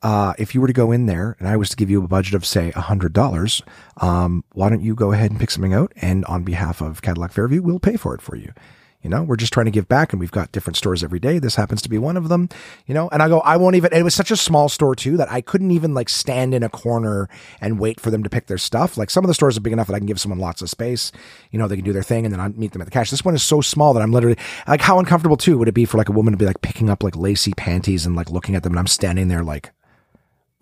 [0.07, 2.07] uh, if you were to go in there and I was to give you a
[2.07, 3.61] budget of say a hundred dollars,
[3.97, 5.91] um, why don't you go ahead and pick something out?
[5.97, 8.53] And on behalf of Cadillac Fairview, we'll pay for it for you.
[9.01, 11.39] You know, we're just trying to give back and we've got different stores every day.
[11.39, 12.47] This happens to be one of them,
[12.85, 15.17] you know, and I go, I won't even, it was such a small store too
[15.17, 17.27] that I couldn't even like stand in a corner
[17.59, 18.97] and wait for them to pick their stuff.
[18.97, 20.69] Like some of the stores are big enough that I can give someone lots of
[20.69, 21.11] space,
[21.51, 23.11] you know, they can do their thing and then I meet them at the cash.
[23.11, 24.37] This one is so small that I'm literally
[24.69, 26.89] like, how uncomfortable too would it be for like a woman to be like picking
[26.89, 29.71] up like lacy panties and like looking at them and I'm standing there like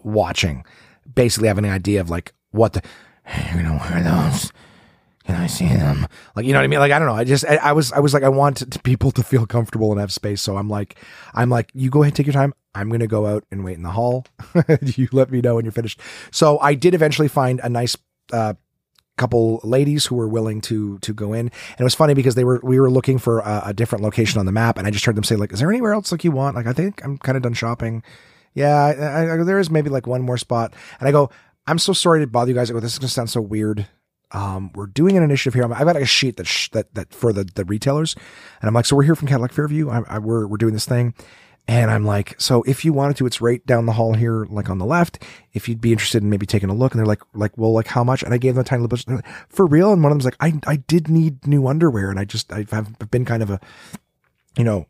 [0.05, 0.63] watching,
[1.13, 2.81] basically having an idea of like what the,
[3.55, 4.51] you know, where are those?
[5.25, 6.07] Can I see them?
[6.35, 6.79] Like, you know what I mean?
[6.79, 7.15] Like, I don't know.
[7.15, 9.99] I just, I, I was, I was like, I want people to feel comfortable and
[9.99, 10.39] have space.
[10.39, 10.99] So I'm like,
[11.33, 12.53] I'm like, you go ahead, take your time.
[12.75, 14.25] I'm to go out and wait in the hall.
[14.81, 15.99] you let me know when you're finished.
[16.29, 17.97] So I did eventually find a nice,
[18.31, 18.53] uh,
[19.17, 22.43] couple ladies who were willing to to go in and it was funny because they
[22.43, 25.05] were we were looking for a, a different location on the map and i just
[25.05, 27.17] heard them say like is there anywhere else like you want like i think i'm
[27.19, 28.03] kind of done shopping
[28.55, 31.29] yeah I, I, there is maybe like one more spot and i go
[31.67, 33.41] i'm so sorry to bother you guys I go, this is going to sound so
[33.41, 33.87] weird
[34.31, 35.63] um, we're doing an initiative here.
[35.63, 38.15] I've got like a sheet that, sh- that, that for the, the retailers.
[38.59, 39.89] And I'm like, so we're here from Cadillac Fairview.
[39.89, 41.13] I, I, we're, we're doing this thing.
[41.67, 44.69] And I'm like, so if you wanted to, it's right down the hall here, like
[44.69, 45.23] on the left.
[45.53, 47.87] If you'd be interested in maybe taking a look, and they're like, like, well, like
[47.87, 48.21] how much?
[48.21, 49.91] And I gave them a tiny little bit like, for real.
[49.91, 52.69] And one of them's like, I, I did need new underwear, and I just, I've
[53.09, 53.59] been kind of a,
[54.57, 54.85] you know,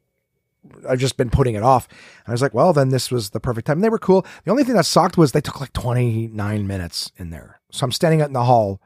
[0.87, 1.87] I've just been putting it off.
[1.89, 3.77] And I was like, well, then this was the perfect time.
[3.77, 4.25] And they were cool.
[4.43, 7.59] The only thing that sucked was they took like 29 minutes in there.
[7.71, 8.81] So I'm standing out in the hall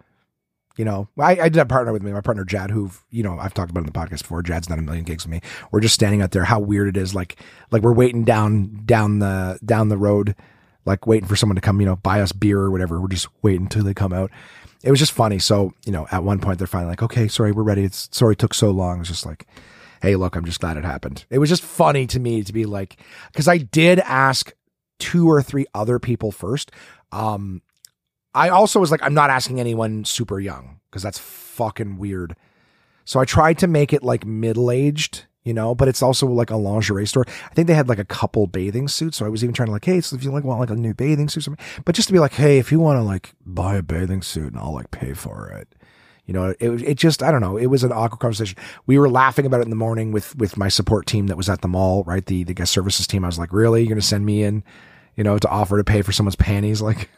[0.79, 3.37] you know, I, I did a partner with me, my partner Jad, who you know
[3.37, 4.41] I've talked about in the podcast before.
[4.41, 5.41] Jad's done a million gigs with me.
[5.71, 6.45] We're just standing out there.
[6.45, 7.35] How weird it is, like
[7.69, 10.35] like we're waiting down down the down the road,
[10.85, 13.01] like waiting for someone to come, you know, buy us beer or whatever.
[13.01, 14.31] We're just waiting until they come out.
[14.81, 15.37] It was just funny.
[15.37, 17.83] So you know, at one point they're finally like, okay, sorry, we're ready.
[17.83, 19.01] It's sorry it took so long.
[19.01, 19.47] It's just like,
[20.01, 21.25] hey, look, I'm just glad it happened.
[21.29, 22.97] It was just funny to me to be like,
[23.31, 24.53] because I did ask
[24.99, 26.71] two or three other people first.
[27.11, 27.61] Um,
[28.33, 32.35] I also was like, I'm not asking anyone super young because that's fucking weird.
[33.05, 36.51] So I tried to make it like middle aged, you know, but it's also like
[36.51, 37.25] a lingerie store.
[37.27, 39.17] I think they had like a couple bathing suits.
[39.17, 40.75] So I was even trying to like, hey, so if you like want like a
[40.75, 43.33] new bathing suit, something, but just to be like, hey, if you want to like
[43.45, 45.73] buy a bathing suit and I'll like pay for it.
[46.29, 47.57] You know, it it just I don't know.
[47.57, 48.55] It was an awkward conversation.
[48.85, 51.49] We were laughing about it in the morning with with my support team that was
[51.49, 52.23] at the mall, right?
[52.23, 53.23] The the guest services team.
[53.23, 54.63] I was like, really, you're gonna send me in,
[55.15, 56.83] you know, to offer to pay for someone's panties?
[56.89, 57.09] Like,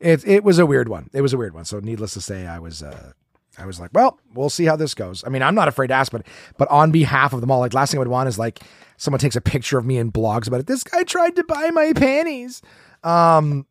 [0.00, 1.08] it it was a weird one.
[1.14, 1.64] It was a weird one.
[1.64, 3.12] So needless to say, I was uh,
[3.56, 5.24] I was like, well, we'll see how this goes.
[5.24, 6.26] I mean, I'm not afraid to ask, but
[6.58, 8.60] but on behalf of them all, like last thing I would want is like
[8.98, 10.66] someone takes a picture of me and blogs about it.
[10.66, 12.60] This guy tried to buy my panties.
[13.02, 13.66] Um,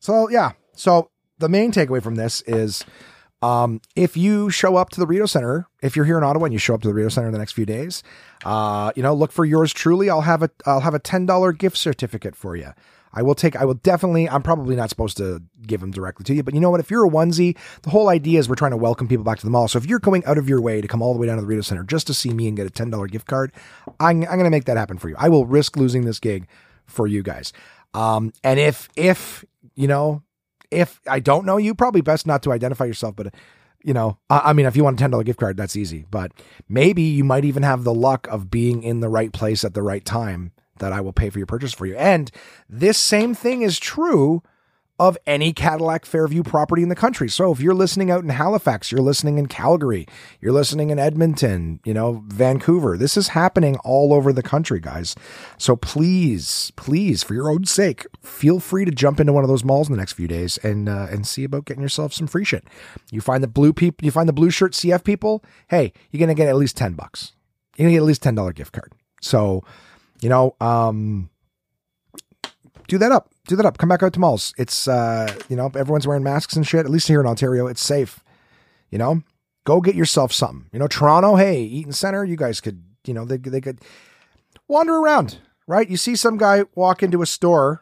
[0.00, 0.52] so yeah.
[0.72, 2.84] So the main takeaway from this is.
[3.42, 6.52] Um, if you show up to the Rideau Center, if you're here in Ottawa and
[6.54, 8.02] you show up to the Rideau Center in the next few days,
[8.46, 10.08] uh, you know, look for yours truly.
[10.08, 12.72] I'll have a I'll have a ten dollar gift certificate for you.
[13.14, 16.34] I will take, I will definitely, I'm probably not supposed to give them directly to
[16.34, 16.80] you, but you know what?
[16.80, 19.46] If you're a onesie, the whole idea is we're trying to welcome people back to
[19.46, 19.68] the mall.
[19.68, 21.42] So if you're going out of your way to come all the way down to
[21.42, 23.52] the Rideau Center just to see me and get a $10 gift card,
[24.00, 25.14] I'm, I'm going to make that happen for you.
[25.16, 26.48] I will risk losing this gig
[26.86, 27.52] for you guys.
[27.94, 29.44] Um, and if, if,
[29.76, 30.22] you know,
[30.70, 33.34] if I don't know you, probably best not to identify yourself, but
[33.84, 36.32] you know, I, mean, if you want a $10 gift card, that's easy, but
[36.70, 39.82] maybe you might even have the luck of being in the right place at the
[39.82, 41.94] right time that I will pay for your purchase for you.
[41.96, 42.30] And
[42.66, 44.42] this same thing is true
[45.08, 47.28] of any Cadillac Fairview property in the country.
[47.28, 50.06] So if you're listening out in Halifax, you're listening in Calgary,
[50.40, 52.96] you're listening in Edmonton, you know, Vancouver.
[52.96, 55.14] This is happening all over the country, guys.
[55.58, 59.62] So please, please, for your own sake, feel free to jump into one of those
[59.62, 62.44] malls in the next few days and uh, and see about getting yourself some free
[62.44, 62.64] shit.
[63.12, 65.44] You find the blue people, you find the blue shirt CF people.
[65.68, 67.32] Hey, you're gonna get at least ten bucks.
[67.76, 68.92] You're gonna get at least ten dollar gift card.
[69.20, 69.64] So
[70.22, 71.28] you know, um,
[72.88, 73.30] do that up.
[73.46, 73.78] Do that up.
[73.78, 74.54] Come back out to malls.
[74.56, 76.84] It's uh, you know, everyone's wearing masks and shit.
[76.84, 78.20] At least here in Ontario, it's safe.
[78.90, 79.22] You know,
[79.64, 80.68] go get yourself something.
[80.72, 83.80] You know, Toronto, hey, Eaton Center, you guys could, you know, they they could
[84.68, 85.88] wander around, right?
[85.88, 87.80] You see some guy walk into a store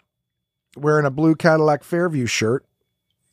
[0.76, 2.64] wearing a blue Cadillac Fairview shirt.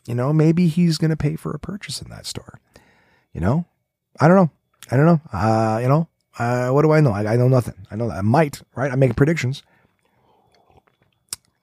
[0.06, 2.60] You know, maybe he's going to pay for a purchase in that store.
[3.34, 3.66] You know,
[4.20, 4.52] I don't know.
[4.92, 5.22] I don't know.
[5.32, 6.08] Uh, you know,
[6.40, 7.12] uh, what do I know?
[7.12, 7.76] I, I know nothing.
[7.92, 8.92] I know that I might, right?
[8.92, 9.62] I'm making predictions.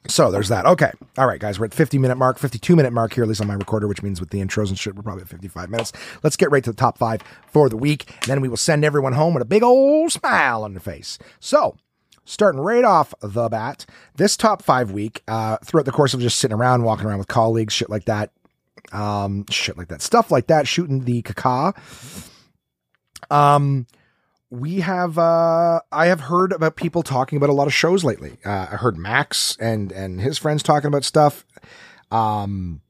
[0.09, 0.67] So there's that.
[0.67, 0.93] Okay.
[1.19, 1.59] All right, guys.
[1.59, 4.03] We're at 50 minute mark, 52 minute mark here, at least on my recorder, which
[4.03, 5.93] means with the intros and shit, we're probably at 55 minutes.
[6.23, 8.11] Let's get right to the top five for the week.
[8.23, 11.19] And then we will send everyone home with a big old smile on their face.
[11.41, 11.77] So
[12.25, 13.87] starting right off the bat,
[14.17, 17.29] this top five week, uh, throughout the course of just sitting around, walking around with
[17.29, 18.31] colleagues, shit like that,
[18.93, 21.75] um, shit like that, stuff like that, shooting the caca.
[23.31, 23.87] Um,
[24.61, 28.39] we have uh I have heard about people talking about a lot of shows lately.
[28.45, 31.45] Uh, I heard Max and and his friends talking about stuff.
[32.11, 32.81] Um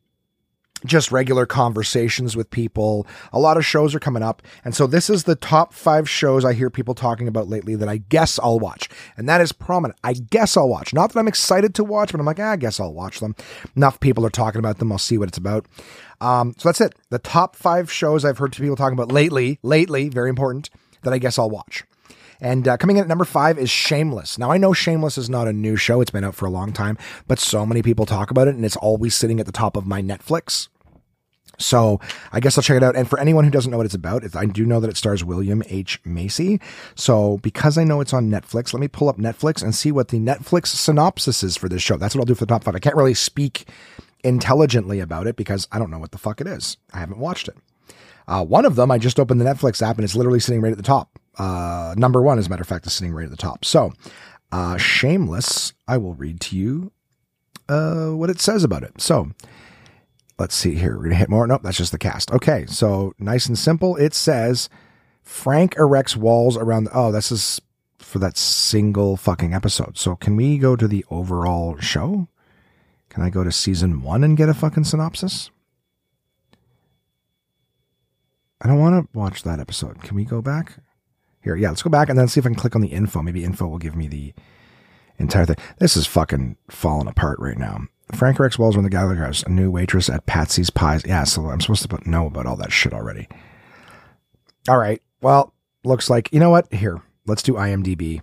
[0.84, 3.06] just regular conversations with people.
[3.32, 4.42] A lot of shows are coming up.
[4.64, 7.88] And so this is the top five shows I hear people talking about lately that
[7.88, 8.88] I guess I'll watch.
[9.16, 9.98] And that is prominent.
[10.04, 10.92] I guess I'll watch.
[10.92, 13.34] Not that I'm excited to watch, but I'm like, ah, I guess I'll watch them.
[13.74, 14.92] Enough people are talking about them.
[14.92, 15.66] I'll see what it's about.
[16.20, 16.94] Um, so that's it.
[17.10, 20.70] The top five shows I've heard people talking about lately, lately, very important,
[21.06, 21.84] that I guess I'll watch.
[22.40, 24.36] And uh, coming in at number five is Shameless.
[24.38, 26.72] Now, I know Shameless is not a new show, it's been out for a long
[26.72, 29.76] time, but so many people talk about it, and it's always sitting at the top
[29.76, 30.68] of my Netflix.
[31.58, 32.00] So
[32.32, 32.96] I guess I'll check it out.
[32.96, 35.24] And for anyone who doesn't know what it's about, I do know that it stars
[35.24, 36.00] William H.
[36.04, 36.60] Macy.
[36.94, 40.08] So because I know it's on Netflix, let me pull up Netflix and see what
[40.08, 41.96] the Netflix synopsis is for this show.
[41.96, 42.74] That's what I'll do for the top five.
[42.74, 43.68] I can't really speak
[44.22, 46.76] intelligently about it because I don't know what the fuck it is.
[46.92, 47.56] I haven't watched it.
[48.28, 50.72] Uh, one of them, I just opened the Netflix app and it's literally sitting right
[50.72, 51.18] at the top.
[51.38, 53.64] Uh, number one, as a matter of fact, is sitting right at the top.
[53.64, 53.92] So,
[54.50, 56.92] uh, Shameless, I will read to you
[57.68, 59.00] uh, what it says about it.
[59.00, 59.30] So,
[60.38, 60.92] let's see here.
[60.92, 61.46] We're going to hit more.
[61.46, 62.32] Nope, that's just the cast.
[62.32, 63.96] Okay, so nice and simple.
[63.96, 64.68] It says
[65.22, 66.84] Frank erects walls around.
[66.84, 67.60] The, oh, this is
[67.98, 69.98] for that single fucking episode.
[69.98, 72.28] So, can we go to the overall show?
[73.08, 75.50] Can I go to season one and get a fucking synopsis?
[78.60, 80.02] I don't want to watch that episode.
[80.02, 80.78] Can we go back?
[81.42, 83.22] Here, yeah, let's go back and then see if I can click on the info.
[83.22, 84.34] Maybe info will give me the
[85.18, 85.56] entire thing.
[85.78, 87.82] This is fucking falling apart right now.
[88.14, 91.04] Frank Rex Walls on the Gallagher House, a new waitress at Patsy's Pies.
[91.04, 93.28] Yeah, so I'm supposed to know about all that shit already.
[94.68, 95.00] All right.
[95.20, 95.52] Well,
[95.84, 96.72] looks like, you know what?
[96.72, 98.22] Here, let's do IMDb.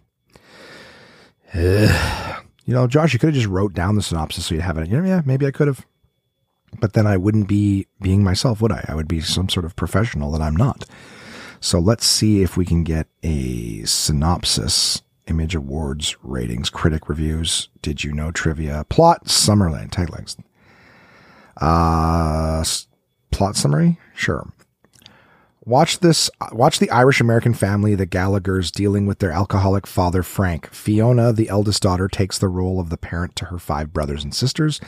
[1.53, 2.29] Ugh.
[2.65, 4.87] You know, Josh, you could have just wrote down the synopsis so you'd have it.
[4.87, 5.85] You know, yeah, maybe I could have.
[6.79, 8.85] But then I wouldn't be being myself, would I?
[8.87, 10.85] I would be some sort of professional that I'm not.
[11.59, 18.03] So let's see if we can get a synopsis, image awards, ratings, critic reviews, did
[18.03, 20.37] you know trivia, plot, Summerland, taglines.
[21.57, 22.63] Uh,
[23.31, 23.97] plot summary?
[24.13, 24.51] Sure.
[25.65, 26.29] Watch this.
[26.51, 30.69] Watch the Irish American family, the Gallaghers, dealing with their alcoholic father, Frank.
[30.71, 34.35] Fiona, the eldest daughter, takes the role of the parent to her five brothers and
[34.35, 34.81] sisters.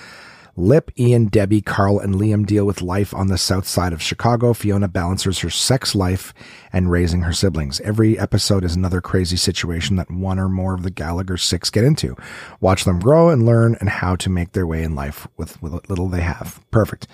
[0.58, 4.54] Lip, Ian, Debbie, Carl, and Liam deal with life on the south side of Chicago.
[4.54, 6.34] Fiona balances her sex life
[6.72, 7.82] and raising her siblings.
[7.82, 11.84] Every episode is another crazy situation that one or more of the Gallagher six get
[11.84, 12.16] into.
[12.62, 15.90] Watch them grow and learn and how to make their way in life with, what
[15.90, 16.62] little they have.
[16.72, 17.08] Perfect.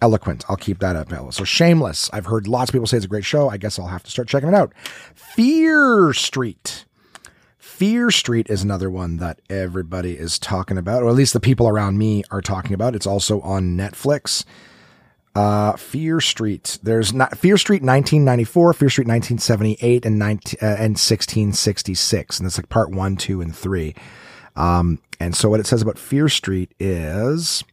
[0.00, 0.44] Eloquent.
[0.48, 1.10] I'll keep that up.
[1.32, 2.10] So Shameless.
[2.12, 3.48] I've heard lots of people say it's a great show.
[3.48, 4.72] I guess I'll have to start checking it out.
[5.14, 6.84] Fear Street.
[7.74, 11.66] Fear Street is another one that everybody is talking about, or at least the people
[11.66, 12.94] around me are talking about.
[12.94, 14.44] It's also on Netflix.
[15.34, 16.78] Uh, Fear Street.
[16.84, 22.56] There's not Fear Street 1994, Fear Street 1978, and 19, uh, and 1666, and it's
[22.56, 23.96] like part one, two, and three.
[24.54, 27.64] Um, and so what it says about Fear Street is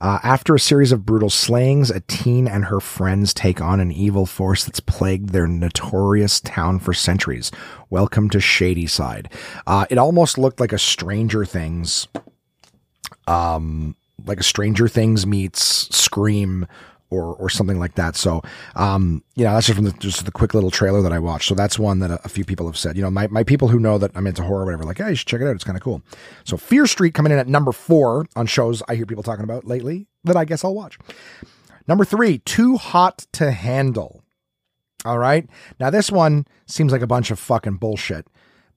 [0.00, 3.92] uh, after a series of brutal slayings, a teen and her friends take on an
[3.92, 7.50] evil force that's plagued their notorious town for centuries.
[7.90, 9.30] Welcome to Shadyside.
[9.66, 12.08] Uh, it almost looked like a Stranger Things,
[13.26, 13.94] um,
[14.24, 16.66] like a Stranger Things meets Scream
[17.10, 18.16] or or something like that.
[18.16, 18.42] So,
[18.76, 21.48] um, you know, that's just from the, just the quick little trailer that I watched.
[21.48, 22.96] So that's one that a, a, few people have said.
[22.96, 25.10] You know, my, my people who know that I'm into horror, or whatever, like, hey,
[25.10, 25.54] you should check it out.
[25.54, 26.02] It's kind of cool.
[26.44, 29.66] So Fear Street coming in at number four on shows I hear people talking about
[29.66, 30.98] lately that I guess I'll watch.
[31.86, 34.22] Number three, Too Hot to Handle.
[35.04, 35.48] All right.
[35.78, 38.26] Now this one seems like a bunch of fucking bullshit.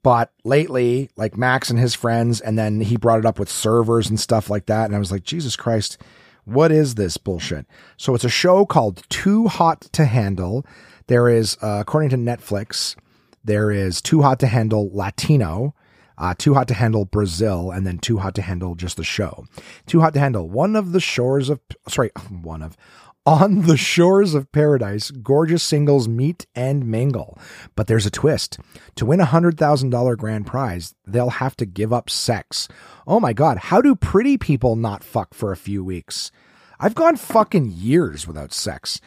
[0.04, 4.10] But lately, like Max and his friends, and then he brought it up with servers
[4.10, 4.86] and stuff like that.
[4.86, 5.98] And I was like, Jesus Christ,
[6.46, 7.66] what is this bullshit?
[7.98, 10.66] So it's a show called Too Hot to Handle.
[11.08, 12.96] There is, uh, according to Netflix,
[13.44, 15.74] there is Too Hot to Handle Latino,
[16.18, 19.46] uh, Too Hot to Handle Brazil, and then Too Hot to Handle just the show.
[19.86, 22.78] Too Hot to Handle, one of the shores of, sorry, one of,
[23.26, 27.38] on the shores of paradise, gorgeous singles meet and mingle.
[27.76, 28.60] But there's a twist.
[28.96, 32.68] To win a $100,000 grand prize, they'll have to give up sex.
[33.08, 36.32] Oh my God, how do pretty people not fuck for a few weeks?
[36.80, 39.00] I've gone fucking years without sex.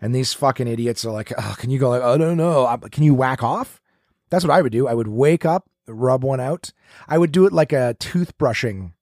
[0.00, 2.78] And these fucking idiots are like, oh, can you go like, I don't know.
[2.92, 3.80] Can you whack off?
[4.30, 4.86] That's what I would do.
[4.86, 6.72] I would wake up, rub one out.
[7.08, 8.92] I would do it like a toothbrushing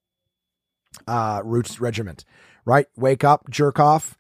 [1.07, 2.25] uh, roots regiment,
[2.65, 2.87] right?
[2.97, 4.17] Wake up, jerk off,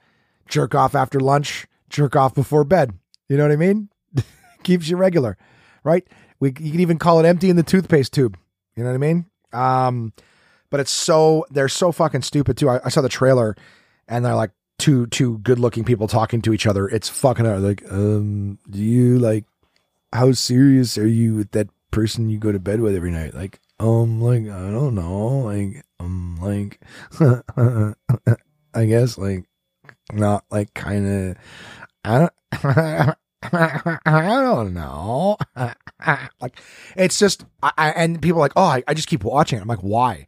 [0.49, 2.93] jerk off after lunch, jerk off before bed.
[3.29, 3.89] You know what I mean?
[4.63, 5.37] Keeps you regular,
[5.85, 6.07] right?
[6.41, 8.37] We you can even call it empty in the toothpaste tube.
[8.77, 9.27] You know what I mean?
[9.53, 10.13] Um,
[10.71, 12.69] but it's so they're so fucking stupid too.
[12.69, 13.55] I, I saw the trailer,
[14.09, 16.89] and they're like two two good looking people talking to each other.
[16.89, 19.45] It's fucking like, um, do you like?
[20.13, 23.35] How serious are you with that person you go to bed with every night?
[23.35, 26.81] Like, um, like I don't know, like, um, like,
[28.75, 29.45] I guess like
[30.13, 31.37] not like kind of
[32.05, 35.37] I don't I don't know.
[36.41, 36.61] like
[36.97, 39.63] it's just I, I, and people are like, "Oh, I, I just keep watching it."
[39.63, 40.27] I'm like, "Why?"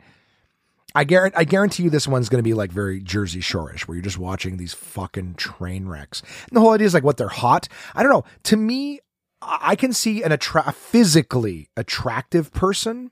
[0.96, 3.96] I guarantee, I guarantee you this one's going to be like very Jersey Shore-ish, where
[3.96, 6.22] you're just watching these fucking train wrecks.
[6.48, 7.68] And the whole idea is like what they're hot.
[7.96, 8.24] I don't know.
[8.44, 9.00] To me,
[9.42, 13.10] I can see an attra- physically attractive person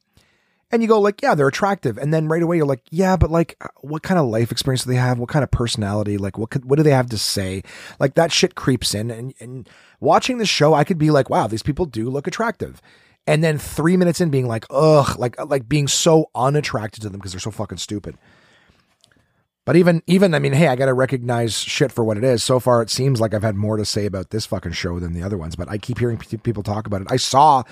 [0.73, 1.99] and you go like, yeah, they're attractive.
[1.99, 4.85] And then right away you're like, yeah, but like uh, what kind of life experience
[4.85, 5.19] do they have?
[5.19, 6.17] What kind of personality?
[6.19, 7.63] Like what could, what do they have to say?
[8.01, 9.69] Like that shit creeps in and, and
[10.01, 12.81] watching the show, I could be like, wow, these people do look attractive
[13.27, 17.09] and then three minutes in being like, ugh, like uh, like being so unattracted to
[17.09, 18.17] them because they're so fucking stupid.
[19.65, 22.43] But even even I mean, hey, I gotta recognize shit for what it is.
[22.43, 25.13] So far, it seems like I've had more to say about this fucking show than
[25.13, 25.55] the other ones.
[25.55, 27.09] But I keep hearing people talk about it.
[27.11, 27.63] I saw,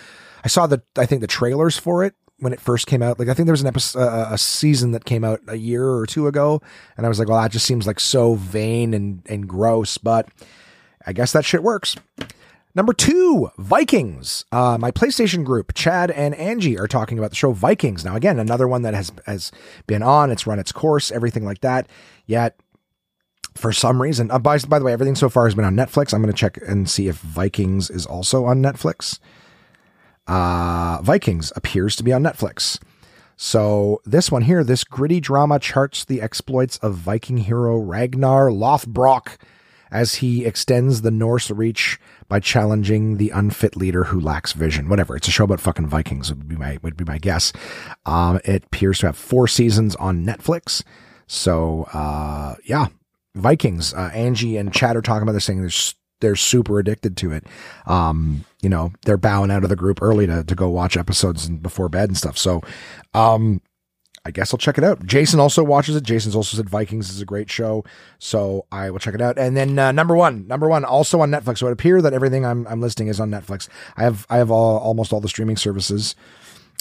[0.44, 3.18] I saw the I think the trailers for it when it first came out.
[3.18, 5.88] Like I think there was an episode, uh, a season that came out a year
[5.88, 6.60] or two ago,
[6.96, 9.98] and I was like, well, that just seems like so vain and and gross.
[9.98, 10.28] But
[11.06, 11.96] I guess that shit works.
[12.74, 14.44] Number two, Vikings.
[14.52, 18.04] Uh, my PlayStation group, Chad and Angie, are talking about the show Vikings.
[18.04, 19.50] Now, again, another one that has has
[19.86, 20.30] been on.
[20.30, 21.88] It's run its course, everything like that.
[22.26, 22.56] Yet,
[23.56, 26.14] for some reason, uh, by, by the way, everything so far has been on Netflix.
[26.14, 29.18] I'm going to check and see if Vikings is also on Netflix.
[30.30, 32.78] Uh, Vikings appears to be on Netflix.
[33.36, 39.38] So this one here, this gritty drama charts the exploits of Viking hero Ragnar Lothbrok
[39.90, 44.88] as he extends the Norse reach by challenging the unfit leader who lacks vision.
[44.88, 45.16] Whatever.
[45.16, 47.52] It's a show about fucking Vikings would be my would be my guess.
[48.06, 50.84] Um, it appears to have four seasons on Netflix.
[51.26, 52.86] So uh, yeah,
[53.34, 53.94] Vikings.
[53.94, 55.60] Uh, Angie and Chad are talking about this thing.
[55.60, 55.70] They're
[56.20, 57.46] they're super addicted to it.
[57.86, 61.48] Um, you know, they're bowing out of the group early to to go watch episodes
[61.48, 62.38] before bed and stuff.
[62.38, 62.62] So,
[63.14, 63.60] um,
[64.24, 65.04] I guess I'll check it out.
[65.06, 66.04] Jason also watches it.
[66.04, 67.84] Jason's also said Vikings is a great show,
[68.18, 69.38] so I will check it out.
[69.38, 71.58] And then uh, number one, number one, also on Netflix.
[71.58, 73.68] So it appears that everything I'm I'm listing is on Netflix.
[73.96, 76.14] I have I have all, almost all the streaming services.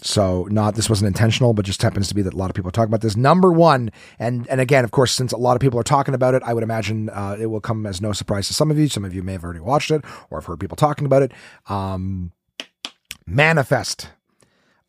[0.01, 2.71] So not this wasn't intentional, but just happens to be that a lot of people
[2.71, 3.15] talk about this.
[3.17, 6.33] Number one, and and again, of course, since a lot of people are talking about
[6.33, 8.87] it, I would imagine uh, it will come as no surprise to some of you.
[8.87, 11.31] Some of you may have already watched it or have heard people talking about it.
[11.67, 12.31] Um,
[13.25, 14.09] Manifest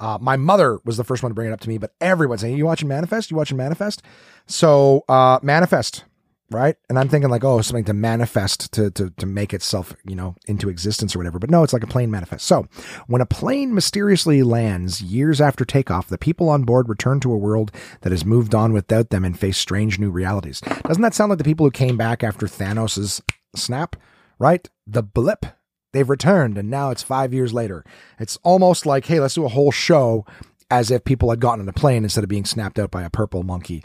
[0.00, 2.40] uh, my mother was the first one to bring it up to me, but everyone's
[2.40, 3.30] saying, "You watching Manifest?
[3.30, 4.02] You watching Manifest?"
[4.46, 6.04] So uh, Manifest,
[6.50, 6.76] right?
[6.88, 10.34] And I'm thinking like, oh, something to manifest to to to make itself, you know,
[10.46, 11.38] into existence or whatever.
[11.38, 12.46] But no, it's like a plane manifest.
[12.46, 12.66] So
[13.06, 17.38] when a plane mysteriously lands years after takeoff, the people on board return to a
[17.38, 17.70] world
[18.02, 20.60] that has moved on without them and face strange new realities.
[20.60, 23.22] Doesn't that sound like the people who came back after Thanos's
[23.54, 23.96] snap?
[24.38, 24.68] Right?
[24.86, 25.46] The blip
[25.92, 27.84] They've returned and now it's five years later.
[28.18, 30.24] It's almost like, hey, let's do a whole show
[30.70, 33.10] as if people had gotten on a plane instead of being snapped out by a
[33.10, 33.82] purple monkey.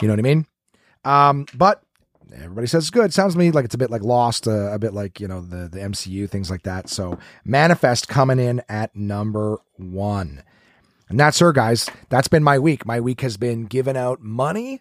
[0.00, 0.46] You know what I mean?
[1.04, 1.82] Um, but
[2.34, 3.12] everybody says it's good.
[3.12, 5.40] Sounds to me like it's a bit like Lost, uh, a bit like, you know,
[5.40, 6.88] the, the MCU, things like that.
[6.88, 10.42] So Manifest coming in at number one.
[11.08, 11.88] And that's her, guys.
[12.10, 12.84] That's been my week.
[12.84, 14.80] My week has been giving out money,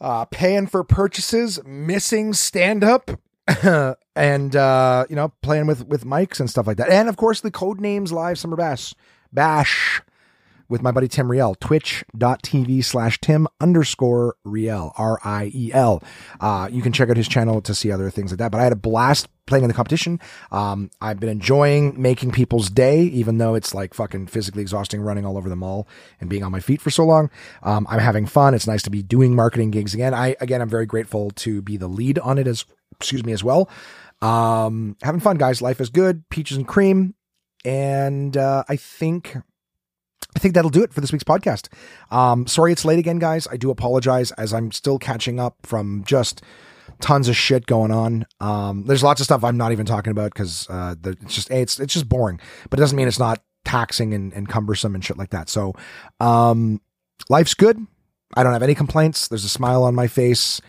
[0.00, 3.10] uh, paying for purchases, missing stand up,
[4.16, 6.88] and uh, you know, playing with with mics and stuff like that.
[6.88, 8.94] And of course, the Codenames live summer bash
[9.32, 10.00] bash
[10.72, 16.02] with my buddy Tim Riel, twitch.tv slash Tim underscore Riel, R I E L.
[16.40, 18.50] Uh, you can check out his channel to see other things like that.
[18.50, 20.18] But I had a blast playing in the competition.
[20.50, 25.26] Um, I've been enjoying making people's day, even though it's like fucking physically exhausting running
[25.26, 25.86] all over the mall
[26.20, 27.30] and being on my feet for so long.
[27.62, 28.54] Um, I'm having fun.
[28.54, 30.14] It's nice to be doing marketing gigs again.
[30.14, 33.44] I, again, I'm very grateful to be the lead on it as, excuse me, as
[33.44, 33.68] well.
[34.22, 35.60] Um, having fun, guys.
[35.60, 36.26] Life is good.
[36.30, 37.14] Peaches and cream.
[37.62, 39.36] And uh, I think
[40.34, 41.68] I think that'll do it for this week's podcast.
[42.10, 43.46] Um, sorry it's late again, guys.
[43.50, 46.42] I do apologize as I'm still catching up from just
[47.00, 48.26] tons of shit going on.
[48.40, 51.78] Um, there's lots of stuff I'm not even talking about because uh, it's just it's
[51.78, 55.18] it's just boring, but it doesn't mean it's not taxing and, and cumbersome and shit
[55.18, 55.48] like that.
[55.48, 55.74] So,
[56.20, 56.80] um,
[57.28, 57.78] life's good.
[58.34, 59.28] I don't have any complaints.
[59.28, 60.60] There's a smile on my face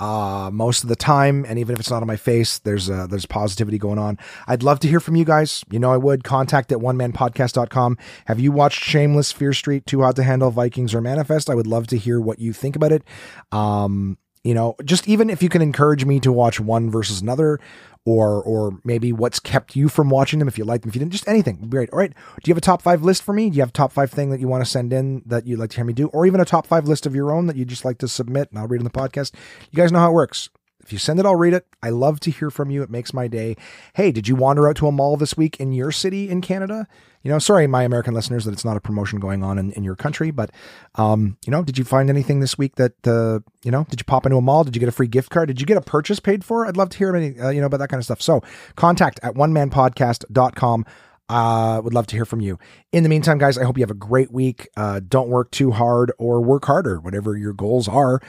[0.00, 1.44] uh, most of the time.
[1.46, 4.18] And even if it's not on my face, there's a, there's positivity going on.
[4.46, 5.62] I'd love to hear from you guys.
[5.70, 7.98] You know, I would contact at one man onemanpodcast.com.
[8.26, 11.50] Have you watched Shameless, Fear Street, Too Hot to Handle, Vikings, or Manifest?
[11.50, 13.04] I would love to hear what you think about it.
[13.52, 17.60] Um, you know, just even if you can encourage me to watch one versus another,
[18.06, 21.00] or or maybe what's kept you from watching them if you like them, if you
[21.00, 21.68] didn't, just anything.
[21.68, 21.90] Great.
[21.90, 22.12] All right.
[22.42, 23.50] Do you have a top five list for me?
[23.50, 25.58] Do you have a top five thing that you want to send in that you'd
[25.58, 27.56] like to hear me do, or even a top five list of your own that
[27.56, 29.34] you'd just like to submit and I'll read in the podcast?
[29.70, 30.50] You guys know how it works.
[30.82, 31.66] If you send it, I'll read it.
[31.82, 32.82] I love to hear from you.
[32.82, 33.56] It makes my day.
[33.94, 36.86] Hey, did you wander out to a mall this week in your city in Canada?
[37.22, 39.84] You know, sorry, my American listeners, that it's not a promotion going on in, in
[39.84, 40.50] your country, but,
[40.94, 44.04] um, you know, did you find anything this week that, uh, you know, did you
[44.04, 44.64] pop into a mall?
[44.64, 45.48] Did you get a free gift card?
[45.48, 46.66] Did you get a purchase paid for?
[46.66, 48.22] I'd love to hear any, uh, you know, about that kind of stuff.
[48.22, 48.42] So
[48.74, 50.86] contact at one man onemanpodcast.com.
[51.28, 52.58] Uh, would love to hear from you.
[52.90, 54.68] In the meantime, guys, I hope you have a great week.
[54.76, 58.20] Uh, don't work too hard or work harder, whatever your goals are.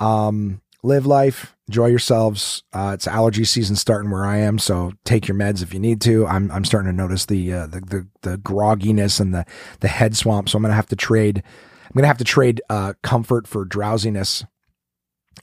[0.00, 2.62] Um, live life, enjoy yourselves.
[2.72, 6.00] Uh, it's allergy season starting where I am, so take your meds if you need
[6.02, 6.26] to.
[6.26, 9.44] I'm I'm starting to notice the uh, the, the the grogginess and the
[9.80, 11.42] the head swamp, so I'm gonna have to trade.
[11.84, 14.44] I'm gonna have to trade uh, comfort for drowsiness.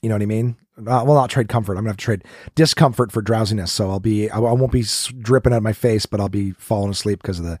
[0.02, 0.56] You know what I mean?
[0.78, 1.72] Uh, well, not trade comfort.
[1.72, 2.24] I'm gonna have to trade
[2.54, 3.72] discomfort for drowsiness.
[3.72, 4.84] So I'll be I, I won't be
[5.18, 7.58] dripping out of my face, but I'll be falling asleep because of the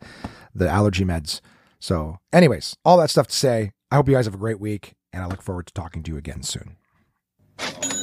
[0.54, 1.40] the allergy meds.
[1.78, 3.72] So, anyways, all that stuff to say.
[3.90, 6.10] I hope you guys have a great week, and I look forward to talking to
[6.10, 6.76] you again soon.
[7.58, 7.95] Oh.